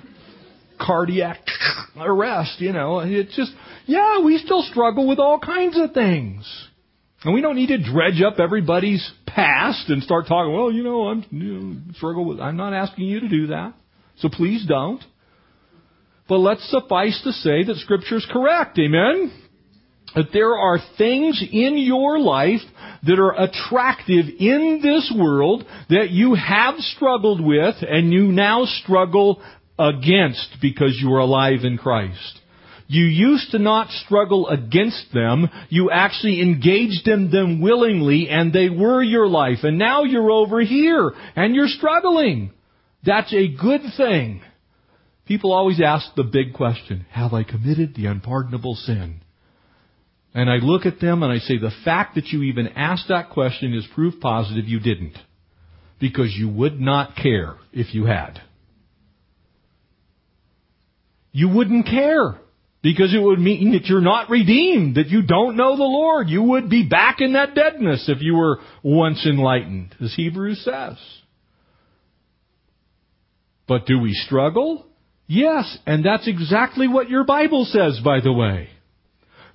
[0.80, 1.38] cardiac
[1.96, 2.98] arrest, you know.
[3.00, 3.52] It's just,
[3.86, 6.68] yeah, we still struggle with all kinds of things.
[7.22, 11.08] And we don't need to dredge up everybody's past and start talking, well, you know,
[11.08, 13.74] I'm you know, struggle with, I'm not asking you to do that.
[14.18, 15.02] So please don't.
[16.28, 18.78] But let's suffice to say that scripture's correct.
[18.78, 19.32] Amen?
[20.14, 22.60] That there are things in your life
[23.06, 29.42] that are attractive in this world that you have struggled with and you now struggle
[29.78, 32.40] against because you are alive in Christ.
[32.86, 35.48] You used to not struggle against them.
[35.68, 39.58] You actually engaged in them willingly and they were your life.
[39.62, 42.52] And now you're over here and you're struggling.
[43.04, 44.42] That's a good thing.
[45.26, 49.20] People always ask the big question, have I committed the unpardonable sin?
[50.34, 53.30] And I look at them and I say, the fact that you even asked that
[53.30, 55.16] question is proof positive you didn't.
[56.00, 58.40] Because you would not care if you had.
[61.30, 62.40] You wouldn't care.
[62.82, 66.28] Because it would mean that you're not redeemed, that you don't know the Lord.
[66.28, 70.98] You would be back in that deadness if you were once enlightened, as Hebrews says.
[73.66, 74.84] But do we struggle?
[75.26, 78.68] Yes, and that's exactly what your Bible says, by the way.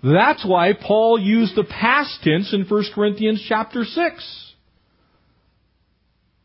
[0.03, 4.53] That's why Paul used the past tense in 1 Corinthians chapter 6.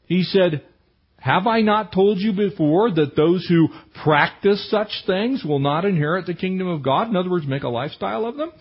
[0.07, 0.63] He said,
[1.25, 3.69] have I not told you before that those who
[4.05, 7.09] practice such things will not inherit the kingdom of God?
[7.09, 8.53] In other words, make a lifestyle of them?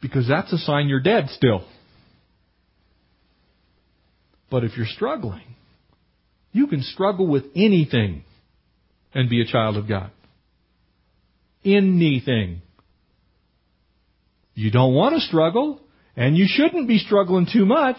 [0.00, 1.66] Because that's a sign you're dead still.
[4.50, 5.44] But if you're struggling,
[6.50, 8.24] you can struggle with anything
[9.12, 10.12] and be a child of God.
[11.62, 12.62] Anything.
[14.54, 15.80] You don't want to struggle,
[16.16, 17.98] and you shouldn't be struggling too much,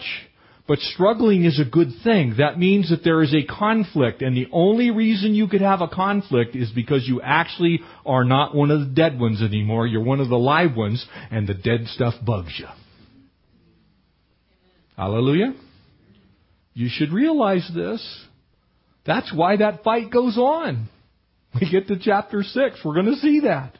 [0.66, 2.36] but struggling is a good thing.
[2.38, 5.88] That means that there is a conflict, and the only reason you could have a
[5.88, 9.86] conflict is because you actually are not one of the dead ones anymore.
[9.86, 12.66] You're one of the live ones, and the dead stuff bugs you.
[14.96, 15.54] Hallelujah.
[16.72, 18.24] You should realize this.
[19.04, 20.88] That's why that fight goes on.
[21.60, 22.80] We get to chapter 6.
[22.84, 23.76] We're going to see that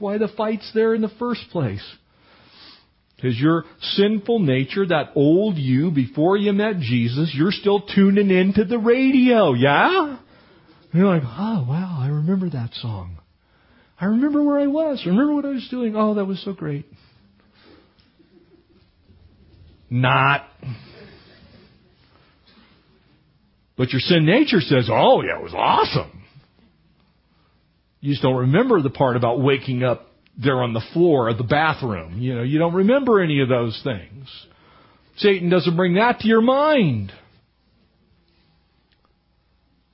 [0.00, 1.84] why the fight's there in the first place.
[3.16, 8.64] Because your sinful nature, that old you before you met Jesus, you're still tuning into
[8.64, 10.16] the radio, yeah?
[10.92, 13.18] And you're like, oh wow, I remember that song.
[14.00, 15.02] I remember where I was.
[15.04, 15.94] I remember what I was doing.
[15.94, 16.86] Oh, that was so great.
[19.90, 20.46] Not.
[23.76, 26.19] But your sin nature says, oh yeah, it was awesome.
[28.00, 30.06] You just don't remember the part about waking up
[30.42, 32.20] there on the floor of the bathroom.
[32.20, 34.28] You know, you don't remember any of those things.
[35.18, 37.12] Satan doesn't bring that to your mind.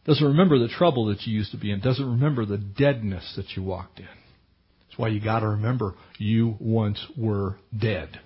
[0.05, 1.81] Doesn't remember the trouble that you used to be in.
[1.81, 4.07] Doesn't remember the deadness that you walked in.
[4.07, 8.21] That's why you gotta remember you once were dead.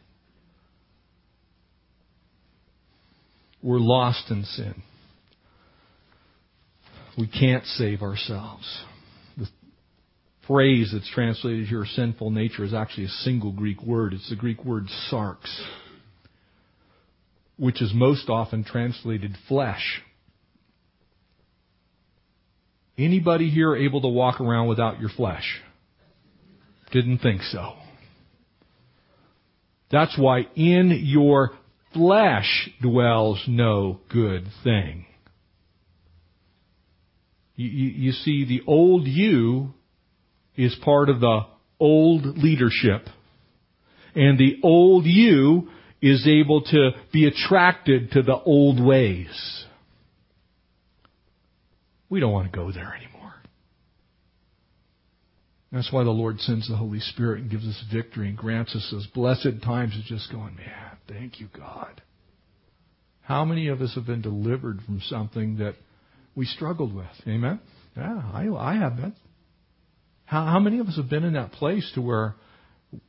[3.63, 4.83] We're lost in sin.
[7.17, 8.85] We can't save ourselves
[10.51, 14.13] phrase that's translated here, sinful nature, is actually a single Greek word.
[14.13, 15.37] It's the Greek word sarx,
[17.57, 20.03] which is most often translated flesh.
[22.99, 25.61] Anybody here able to walk around without your flesh?
[26.91, 27.75] Didn't think so.
[29.93, 31.53] That's why in your
[31.95, 35.07] flesh dwells no good thing.
[37.55, 39.75] You, you, you see, the old you
[40.65, 41.41] is part of the
[41.79, 43.07] old leadership.
[44.15, 45.69] And the old you
[46.03, 49.65] is able to be attracted to the old ways.
[52.09, 53.35] We don't want to go there anymore.
[55.73, 58.89] That's why the Lord sends the Holy Spirit and gives us victory and grants us
[58.91, 62.03] those blessed times of just going, man, thank you, God.
[63.23, 65.77] How many of us have been delivered from something that
[66.35, 67.07] we struggled with?
[67.29, 67.61] Amen?
[67.97, 69.15] Yeah, I, I have been.
[70.31, 72.37] How, how many of us have been in that place to where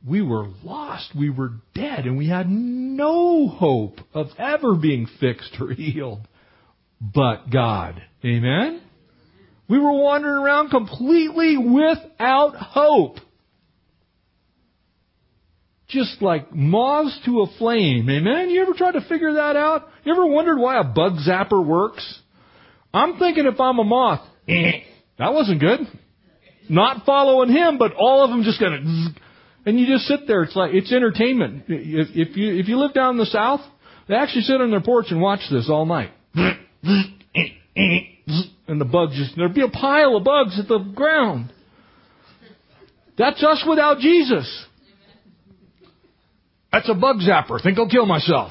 [0.04, 5.56] we were lost, we were dead, and we had no hope of ever being fixed
[5.60, 6.26] or healed
[7.00, 8.02] but God?
[8.24, 8.82] Amen?
[9.68, 13.18] We were wandering around completely without hope.
[15.86, 18.10] Just like moths to a flame.
[18.10, 18.50] Amen?
[18.50, 19.88] You ever tried to figure that out?
[20.02, 22.18] You ever wondered why a bug zapper works?
[22.92, 25.86] I'm thinking if I'm a moth, that wasn't good.
[26.68, 28.80] Not following him, but all of them just gonna,
[29.66, 30.42] and you just sit there.
[30.42, 31.64] It's like, it's entertainment.
[31.68, 33.60] If, if you, if you live down in the south,
[34.08, 36.10] they actually sit on their porch and watch this all night
[38.68, 41.52] and the bugs just, there'd be a pile of bugs at the ground.
[43.18, 44.66] That's us without Jesus.
[46.72, 47.62] That's a bug zapper.
[47.62, 48.50] Think I'll kill myself.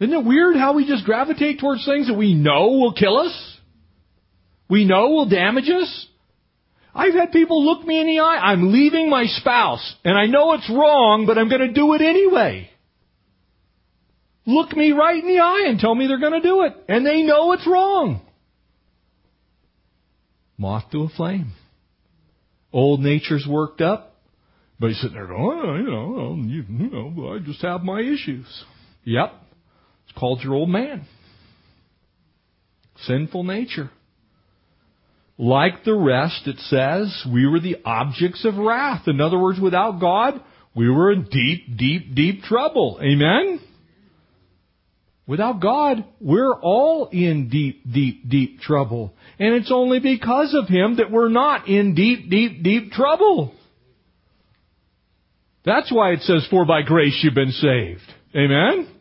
[0.00, 3.53] Isn't it weird how we just gravitate towards things that we know will kill us?
[4.74, 6.06] We know will damage us?
[6.94, 8.50] I've had people look me in the eye.
[8.52, 12.00] I'm leaving my spouse, and I know it's wrong, but I'm going to do it
[12.00, 12.70] anyway
[14.46, 16.74] look me right in the eye and tell me they're going to do it.
[16.88, 18.20] And they know it's wrong.
[20.56, 21.52] Moth to a flame.
[22.72, 24.16] Old nature's worked up,
[24.78, 28.00] but he's sitting there going, oh, you know, you, you know, I just have my
[28.00, 28.46] issues.
[29.04, 29.32] Yep.
[30.04, 31.06] It's called your old man.
[33.06, 33.90] Sinful nature.
[35.36, 39.08] Like the rest, it says, we were the objects of wrath.
[39.08, 40.40] In other words, without God,
[40.76, 43.00] we were in deep, deep, deep trouble.
[43.02, 43.60] Amen?
[45.26, 49.14] Without God, we're all in deep, deep, deep trouble.
[49.38, 53.54] And it's only because of Him that we're not in deep, deep, deep trouble.
[55.64, 58.02] That's why it says, for by grace you've been saved.
[58.36, 58.93] Amen?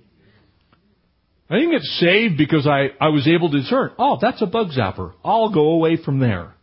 [1.53, 3.91] I didn't get saved because I, I was able to discern.
[3.99, 5.13] Oh, that's a bug zapper.
[5.23, 6.55] I'll go away from there.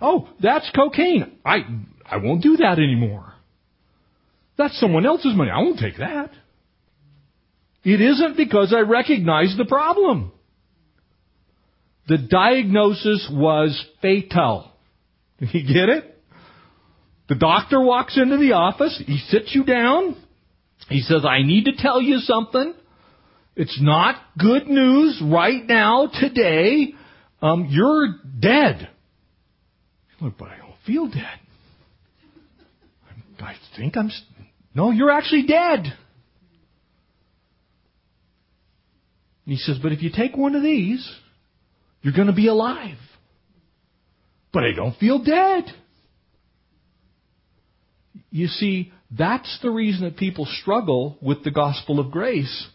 [0.00, 1.38] Oh, that's cocaine.
[1.44, 1.58] I,
[2.04, 3.32] I won't do that anymore.
[4.58, 5.50] That's someone else's money.
[5.50, 6.30] I won't take that.
[7.84, 10.32] It isn't because I recognize the problem.
[12.08, 14.68] The diagnosis was fatal.
[15.38, 16.18] You get it?
[17.28, 20.16] The doctor walks into the office, he sits you down,
[20.88, 22.74] he says, I need to tell you something.
[23.54, 26.94] It's not good news right now, today.
[27.40, 28.88] Um, you're dead.
[30.20, 31.40] Look, but I don't feel dead.
[33.40, 34.10] I think I'm.
[34.74, 35.92] No, you're actually dead.
[39.44, 41.06] he says, but if you take one of these,
[42.00, 42.96] you're going to be alive.
[44.52, 45.64] But I don't feel dead.
[48.30, 52.68] You see, that's the reason that people struggle with the gospel of grace.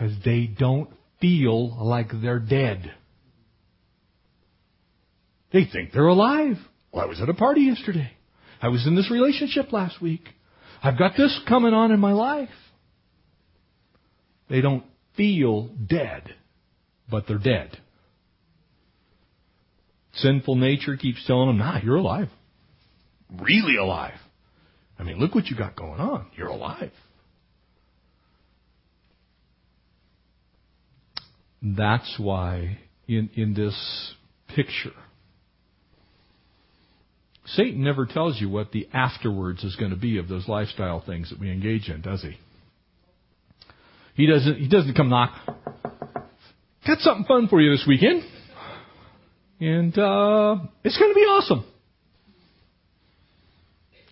[0.00, 0.88] Because they don't
[1.20, 2.90] feel like they're dead.
[5.52, 6.56] They think they're alive.
[6.90, 8.10] Well, I was at a party yesterday.
[8.62, 10.22] I was in this relationship last week.
[10.82, 12.48] I've got this coming on in my life.
[14.48, 14.84] They don't
[15.16, 16.34] feel dead,
[17.10, 17.76] but they're dead.
[20.14, 22.28] Sinful nature keeps telling them, nah, you're alive.
[23.38, 24.18] Really alive.
[24.98, 26.28] I mean, look what you got going on.
[26.36, 26.92] You're alive.
[31.62, 34.14] That's why in, in this
[34.48, 34.94] picture,
[37.46, 41.30] Satan never tells you what the afterwards is going to be of those lifestyle things
[41.30, 42.36] that we engage in, does he?
[44.14, 45.34] He doesn't, he doesn't come knock.
[46.86, 48.22] Got something fun for you this weekend.
[49.60, 51.64] And, uh, it's gonna be awesome.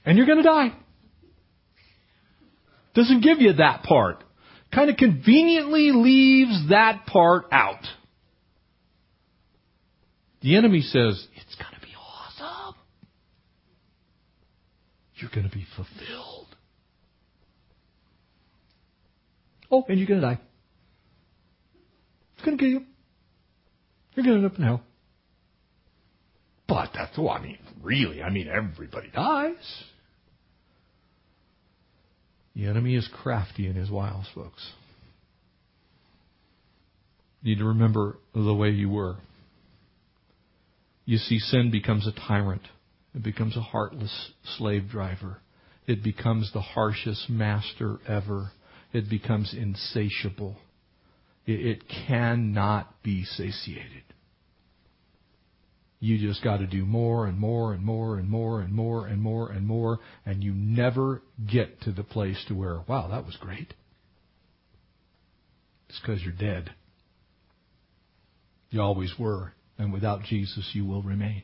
[0.04, 0.74] And you're gonna die.
[2.94, 4.24] Doesn't give you that part.
[4.72, 7.84] Kind of conveniently leaves that part out.
[10.42, 12.74] The enemy says, it's gonna be awesome.
[15.16, 16.38] You're gonna be fulfilled.
[19.70, 20.40] Oh, and you're going to die.
[22.34, 22.84] It's going to kill you.
[24.14, 24.82] You're going to end up in hell.
[26.66, 29.56] But that's, well, I mean, really, I mean, everybody dies.
[32.58, 34.72] The enemy is crafty in his wiles, folks.
[37.40, 39.18] You need to remember the way you were.
[41.04, 42.62] You see, sin becomes a tyrant.
[43.14, 45.38] It becomes a heartless slave driver.
[45.86, 48.50] It becomes the harshest master ever.
[48.92, 50.56] It becomes insatiable.
[51.46, 54.02] It, cannot be satiated.
[56.00, 59.20] You just got to do more and more and more and more and more and
[59.20, 63.36] more and more, and you never get to the place to where, wow, that was
[63.40, 63.74] great.
[65.88, 66.70] It's because you're dead.
[68.70, 71.42] You always were, and without Jesus, you will remain.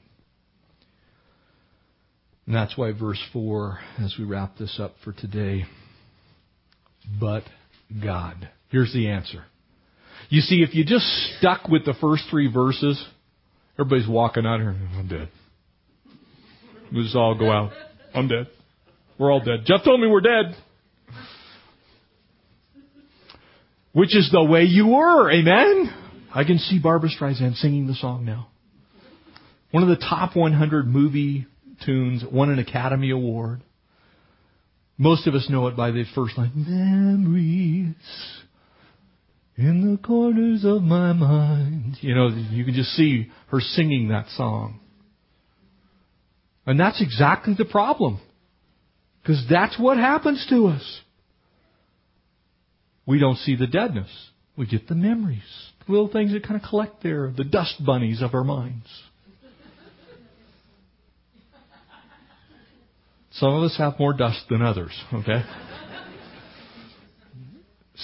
[2.46, 5.64] And that's why verse 4, as we wrap this up for today,
[7.18, 7.44] but
[8.02, 8.48] God.
[8.68, 9.44] Here's the answer.
[10.28, 11.06] You see, if you just
[11.38, 13.02] stuck with the first three verses,
[13.78, 15.28] everybody's walking out here, I'm dead.
[16.92, 17.72] We just all go out.
[18.14, 18.46] I'm dead.
[19.18, 19.64] We're all dead.
[19.64, 20.56] Jeff told me we're dead.
[23.92, 25.92] Which is the way you were, amen?
[26.34, 28.48] I can see Barbra Streisand singing the song now.
[29.70, 31.46] One of the top 100 movie
[31.84, 33.60] tunes, won an Academy Award.
[34.98, 38.43] Most of us know it by the first line, Memories
[39.56, 41.96] in the corners of my mind.
[42.00, 44.80] You know, you can just see her singing that song.
[46.66, 48.20] And that's exactly the problem.
[49.22, 51.00] Because that's what happens to us.
[53.06, 54.08] We don't see the deadness.
[54.56, 55.42] We get the memories.
[55.86, 58.86] The little things that kind of collect there, the dust bunnies of our minds.
[63.32, 65.42] Some of us have more dust than others, okay?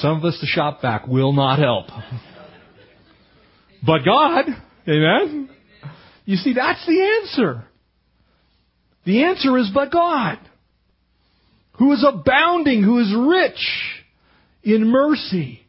[0.00, 1.86] Some of us, the shop vac will not help.
[3.84, 4.44] But God,
[4.88, 5.50] amen?
[6.24, 7.64] You see, that's the answer.
[9.04, 10.38] The answer is but God,
[11.78, 13.66] who is abounding, who is rich
[14.62, 15.60] in mercy.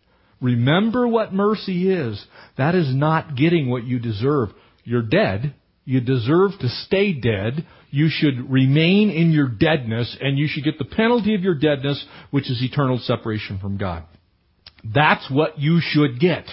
[0.41, 2.23] Remember what mercy is.
[2.57, 4.49] That is not getting what you deserve.
[4.84, 5.53] You're dead.
[5.86, 10.79] You deserve to stay dead you should remain in your deadness and you should get
[10.79, 14.05] the penalty of your deadness, which is eternal separation from God.
[14.84, 16.45] That's what you should get.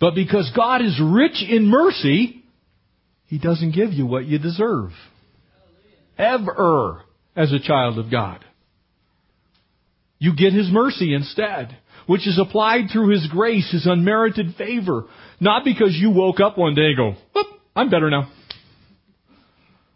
[0.00, 2.42] But because God is rich in mercy,
[3.26, 4.90] He doesn't give you what you deserve.
[6.18, 7.02] Ever
[7.36, 8.44] as a child of God.
[10.18, 11.76] You get His mercy instead,
[12.06, 15.04] which is applied through His grace, His unmerited favor.
[15.40, 17.42] Not because you woke up one day and go,
[17.74, 18.30] I'm better now.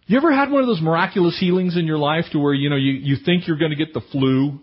[0.07, 2.77] You ever had one of those miraculous healings in your life to where, you know,
[2.77, 4.61] you, you think you're going to get the flu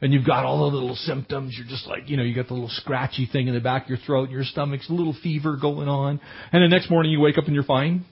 [0.00, 1.54] and you've got all the little symptoms.
[1.56, 3.88] You're just like, you know, you got the little scratchy thing in the back of
[3.88, 6.20] your throat, your stomach's a little fever going on.
[6.52, 8.04] And the next morning you wake up and you're fine.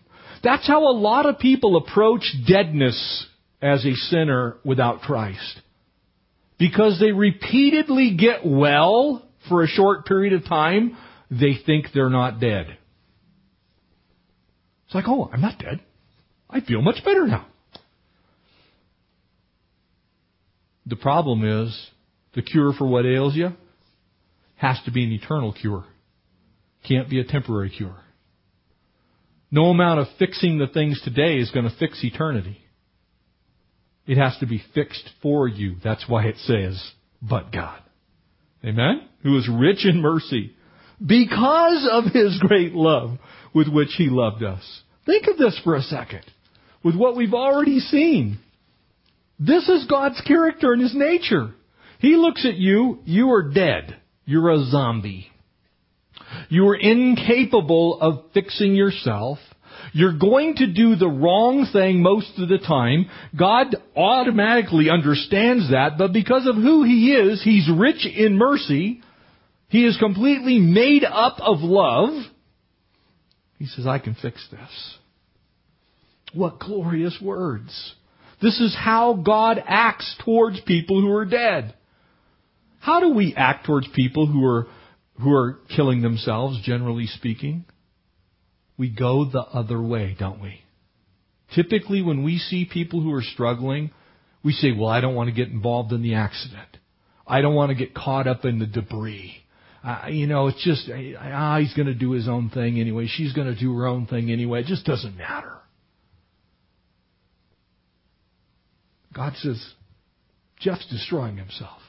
[0.43, 3.27] That's how a lot of people approach deadness
[3.63, 5.61] as a sinner without Christ.
[6.59, 10.97] Because they repeatedly get well for a short period of time,
[11.31, 12.79] they think they're not dead.
[14.87, 15.81] It's like, oh, I'm not dead.
[16.49, 17.47] I feel much better now.
[20.87, 21.91] The problem is
[22.35, 23.51] the cure for what ails you
[24.57, 25.85] has to be an eternal cure.
[26.87, 27.97] Can't be a temporary cure.
[29.51, 32.59] No amount of fixing the things today is going to fix eternity.
[34.07, 35.77] It has to be fixed for you.
[35.83, 36.83] That's why it says,
[37.23, 37.81] but God.
[38.65, 39.09] Amen?
[39.23, 40.55] Who is rich in mercy
[41.05, 43.19] because of His great love
[43.55, 44.83] with which He loved us.
[45.07, 46.25] Think of this for a second
[46.83, 48.39] with what we've already seen.
[49.39, 51.53] This is God's character and His nature.
[51.99, 53.97] He looks at you, you are dead.
[54.27, 55.29] You're a zombie.
[56.49, 59.39] You are incapable of fixing yourself.
[59.93, 63.07] You're going to do the wrong thing most of the time.
[63.39, 69.01] God automatically understands that, but because of who He is, He's rich in mercy.
[69.69, 72.25] He is completely made up of love.
[73.59, 74.99] He says, I can fix this.
[76.33, 77.95] What glorious words.
[78.45, 81.73] This is how God acts towards people who are dead.
[82.79, 84.67] How do we act towards people who are,
[85.19, 87.65] who are killing themselves, generally speaking?
[88.77, 90.61] We go the other way, don't we?
[91.55, 93.93] Typically, when we see people who are struggling,
[94.45, 96.69] we say, well, I don't want to get involved in the accident.
[97.27, 99.37] I don't want to get caught up in the debris.
[99.83, 103.07] Uh, you know, it's just, ah, he's going to do his own thing anyway.
[103.09, 104.61] She's going to do her own thing anyway.
[104.61, 105.61] It just doesn't matter.
[109.15, 109.75] God says,
[110.61, 111.81] Jeff's destroying himself.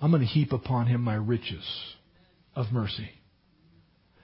[0.00, 1.64] I'm going to heap upon him my riches
[2.54, 3.10] of mercy.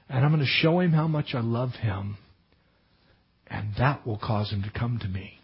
[0.08, 2.18] And I'm going to show him how much I love him.
[3.46, 5.38] And that will cause him to come to me.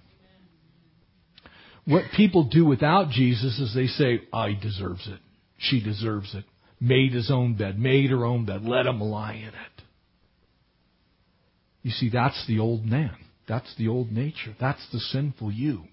[1.85, 5.21] what people do without Jesus is they say, oh, he deserves it.
[5.59, 6.45] She deserves it.
[6.81, 9.83] Made his own bed, made her own bed, let him lie in it.
[11.83, 13.17] You see, that's the old man.
[13.49, 14.55] That's the old nature.
[14.61, 15.85] That's the sinful you.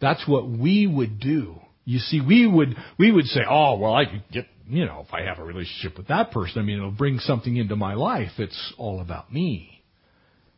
[0.00, 1.56] That's what we would do.
[1.84, 5.14] You see, we would, we would say, oh, well, I could get, you know, if
[5.14, 8.32] I have a relationship with that person, I mean, it'll bring something into my life.
[8.38, 9.82] It's all about me.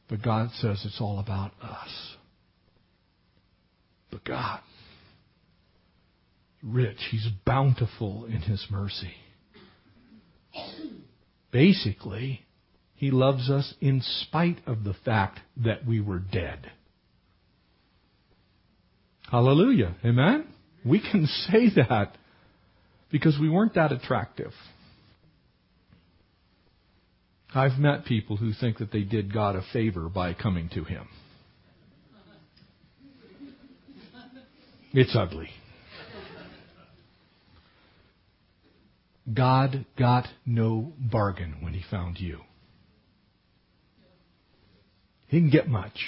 [0.09, 2.17] But God says it's all about us.
[4.11, 4.61] But God,
[6.63, 9.13] rich, He's bountiful in His mercy.
[11.51, 12.41] Basically,
[12.99, 16.69] He loves us in spite of the fact that we were dead.
[19.31, 19.95] Hallelujah.
[20.05, 20.47] Amen?
[20.85, 22.19] We can say that
[23.13, 24.51] because we weren't that attractive.
[27.55, 31.07] I've met people who think that they did God a favor by coming to Him.
[34.93, 35.51] It's ugly.
[39.33, 42.41] God got no bargain when He found you.
[45.29, 45.99] He didn't get much.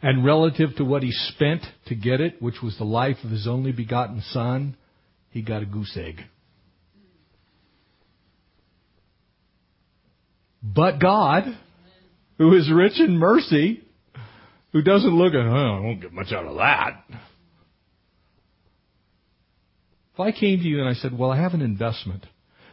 [0.00, 3.46] And relative to what he spent to get it, which was the life of his
[3.46, 4.76] only begotten son,
[5.30, 6.20] he got a goose egg.
[10.62, 11.44] But God,
[12.38, 13.82] who is rich in mercy,
[14.72, 17.04] who doesn't look at, oh, I won't get much out of that.
[20.14, 22.24] If I came to you and I said, well, I have an investment,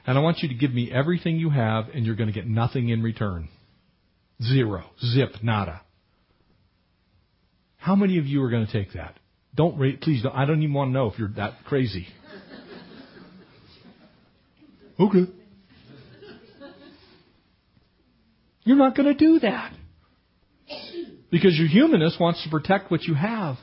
[0.05, 2.47] and I want you to give me everything you have, and you're going to get
[2.47, 3.49] nothing in return.
[4.43, 4.83] Zero.
[5.13, 5.35] Zip.
[5.43, 5.81] Nada.
[7.77, 9.17] How many of you are going to take that?
[9.55, 10.35] Don't rate, please don't.
[10.35, 12.07] I don't even want to know if you're that crazy.
[14.99, 15.25] Okay.
[18.63, 19.73] You're not going to do that.
[21.31, 23.55] Because your humanist wants to protect what you have.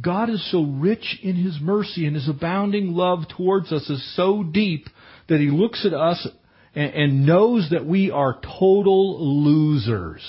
[0.00, 4.42] God is so rich in His mercy and His abounding love towards us is so
[4.42, 4.86] deep
[5.28, 6.26] that He looks at us
[6.74, 10.22] and, and knows that we are total losers.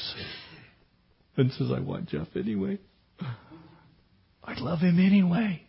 [1.35, 2.79] And says, I want Jeff anyway.
[4.43, 5.63] I'd love him anyway.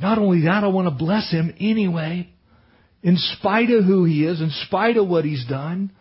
[0.00, 2.30] Not only that, I want to bless him anyway.
[3.02, 5.92] In spite of who he is, in spite of what he's done.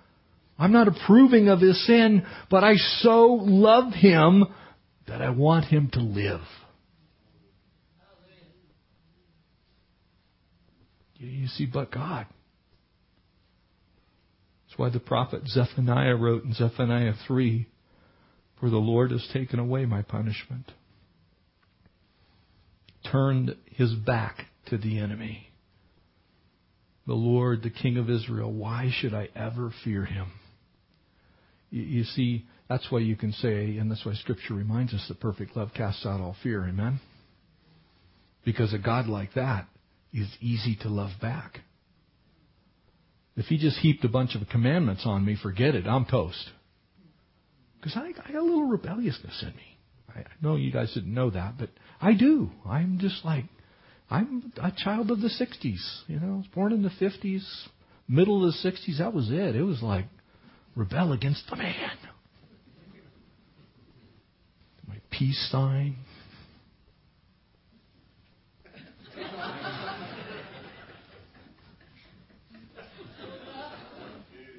[0.57, 4.45] I'm not approving of his sin, but I so love him
[5.07, 6.41] that I want him to live.
[11.17, 12.27] You see, but God.
[14.79, 17.67] Why the prophet Zephaniah wrote in Zephaniah 3
[18.61, 20.71] For the Lord has taken away my punishment
[23.11, 25.49] turned his back to the enemy.
[27.07, 30.27] The Lord, the King of Israel, why should I ever fear him?
[31.71, 35.57] You see, that's why you can say, and that's why Scripture reminds us that perfect
[35.57, 36.65] love casts out all fear.
[36.65, 37.01] Amen?
[38.45, 39.67] Because a God like that
[40.13, 41.59] is easy to love back.
[43.39, 45.87] If he just heaped a bunch of commandments on me, forget it.
[45.87, 46.49] I'm toast.
[47.77, 49.77] Because I, I got a little rebelliousness in me.
[50.13, 51.69] I know you guys didn't know that, but
[52.01, 52.51] I do.
[52.67, 53.45] I'm just like,
[54.09, 55.79] I'm a child of the 60s.
[56.07, 57.45] You know, I was born in the 50s,
[58.09, 58.97] middle of the 60s.
[58.97, 59.55] That was it.
[59.55, 60.07] It was like
[60.75, 61.91] rebel against the man.
[64.85, 65.95] My peace sign.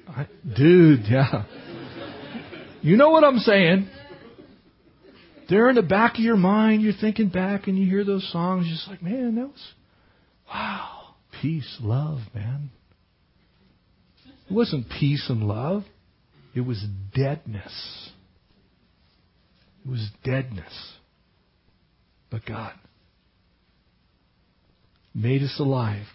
[0.55, 1.45] dude, yeah.
[2.81, 3.89] You know what I'm saying
[5.51, 8.65] there in the back of your mind, you're thinking back and you hear those songs,
[8.65, 9.73] you're just like, man, that was,
[10.47, 12.71] wow, peace, love, man.
[14.49, 15.83] It wasn't peace and love.
[16.55, 16.81] It was
[17.13, 18.11] deadness.
[19.85, 20.93] It was deadness.
[22.29, 22.71] But God
[25.13, 26.05] made us alive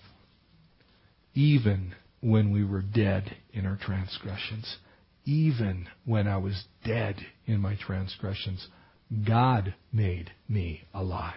[1.34, 1.94] even
[2.26, 4.78] when we were dead in our transgressions.
[5.24, 7.16] Even when I was dead
[7.46, 8.66] in my transgressions,
[9.26, 11.34] God made me alive.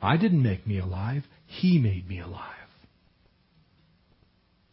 [0.00, 1.24] I didn't make me alive.
[1.46, 2.52] He made me alive.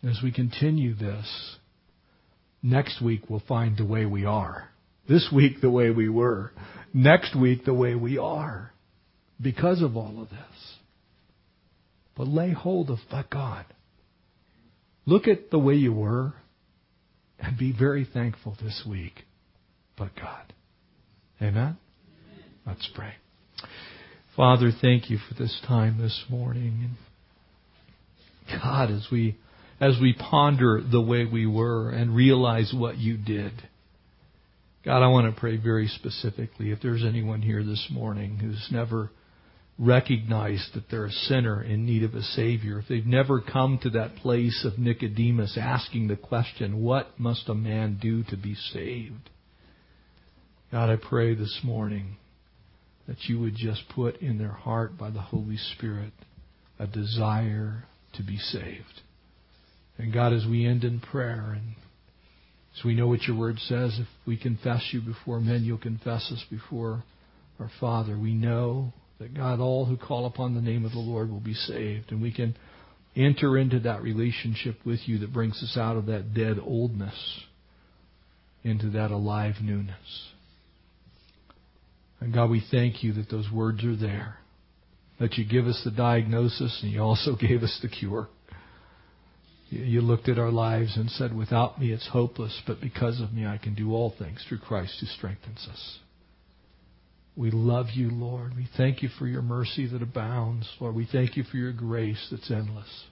[0.07, 1.57] As we continue this,
[2.61, 4.69] next week we'll find the way we are.
[5.09, 6.51] This week the way we were.
[6.93, 8.71] Next week the way we are.
[9.41, 10.77] Because of all of this.
[12.15, 12.99] But lay hold of
[13.31, 13.65] God.
[15.05, 16.33] Look at the way you were
[17.39, 19.23] and be very thankful this week.
[19.97, 20.53] But God.
[21.41, 21.77] Amen?
[22.65, 23.13] Let's pray.
[24.35, 26.91] Father, thank you for this time this morning.
[28.49, 29.37] God, as we
[29.79, 33.51] as we ponder the way we were and realize what you did,
[34.85, 39.11] God, I want to pray very specifically if there's anyone here this morning who's never
[39.79, 43.89] recognized that they're a sinner in need of a Savior, if they've never come to
[43.91, 49.29] that place of Nicodemus asking the question, What must a man do to be saved?
[50.71, 52.17] God, I pray this morning
[53.07, 56.13] that you would just put in their heart by the Holy Spirit
[56.79, 59.01] a desire to be saved.
[59.97, 61.75] And God, as we end in prayer and
[62.77, 66.31] as we know what your word says, if we confess you before men, you'll confess
[66.31, 67.03] us before
[67.59, 68.17] our Father.
[68.17, 68.93] We know
[69.23, 72.11] that God, all who call upon the name of the Lord will be saved.
[72.11, 72.57] And we can
[73.15, 77.41] enter into that relationship with you that brings us out of that dead oldness
[78.63, 80.27] into that alive newness.
[82.19, 84.39] And God, we thank you that those words are there.
[85.21, 88.27] That you give us the diagnosis and you also gave us the cure.
[89.69, 93.45] You looked at our lives and said, Without me it's hopeless, but because of me
[93.45, 95.99] I can do all things through Christ who strengthens us.
[97.35, 98.55] We love you, Lord.
[98.55, 100.69] We thank you for your mercy that abounds.
[100.79, 103.05] Lord, we thank you for your grace that's endless.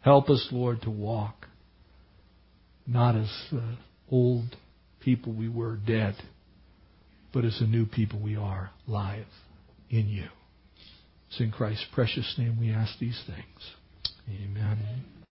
[0.00, 1.46] Help us, Lord, to walk
[2.86, 3.76] not as the
[4.10, 4.56] old
[5.00, 6.14] people we were dead,
[7.32, 9.26] but as the new people we are live
[9.90, 10.26] in you.
[11.28, 13.74] It's in Christ's precious name we ask these things.
[14.28, 14.78] Amen.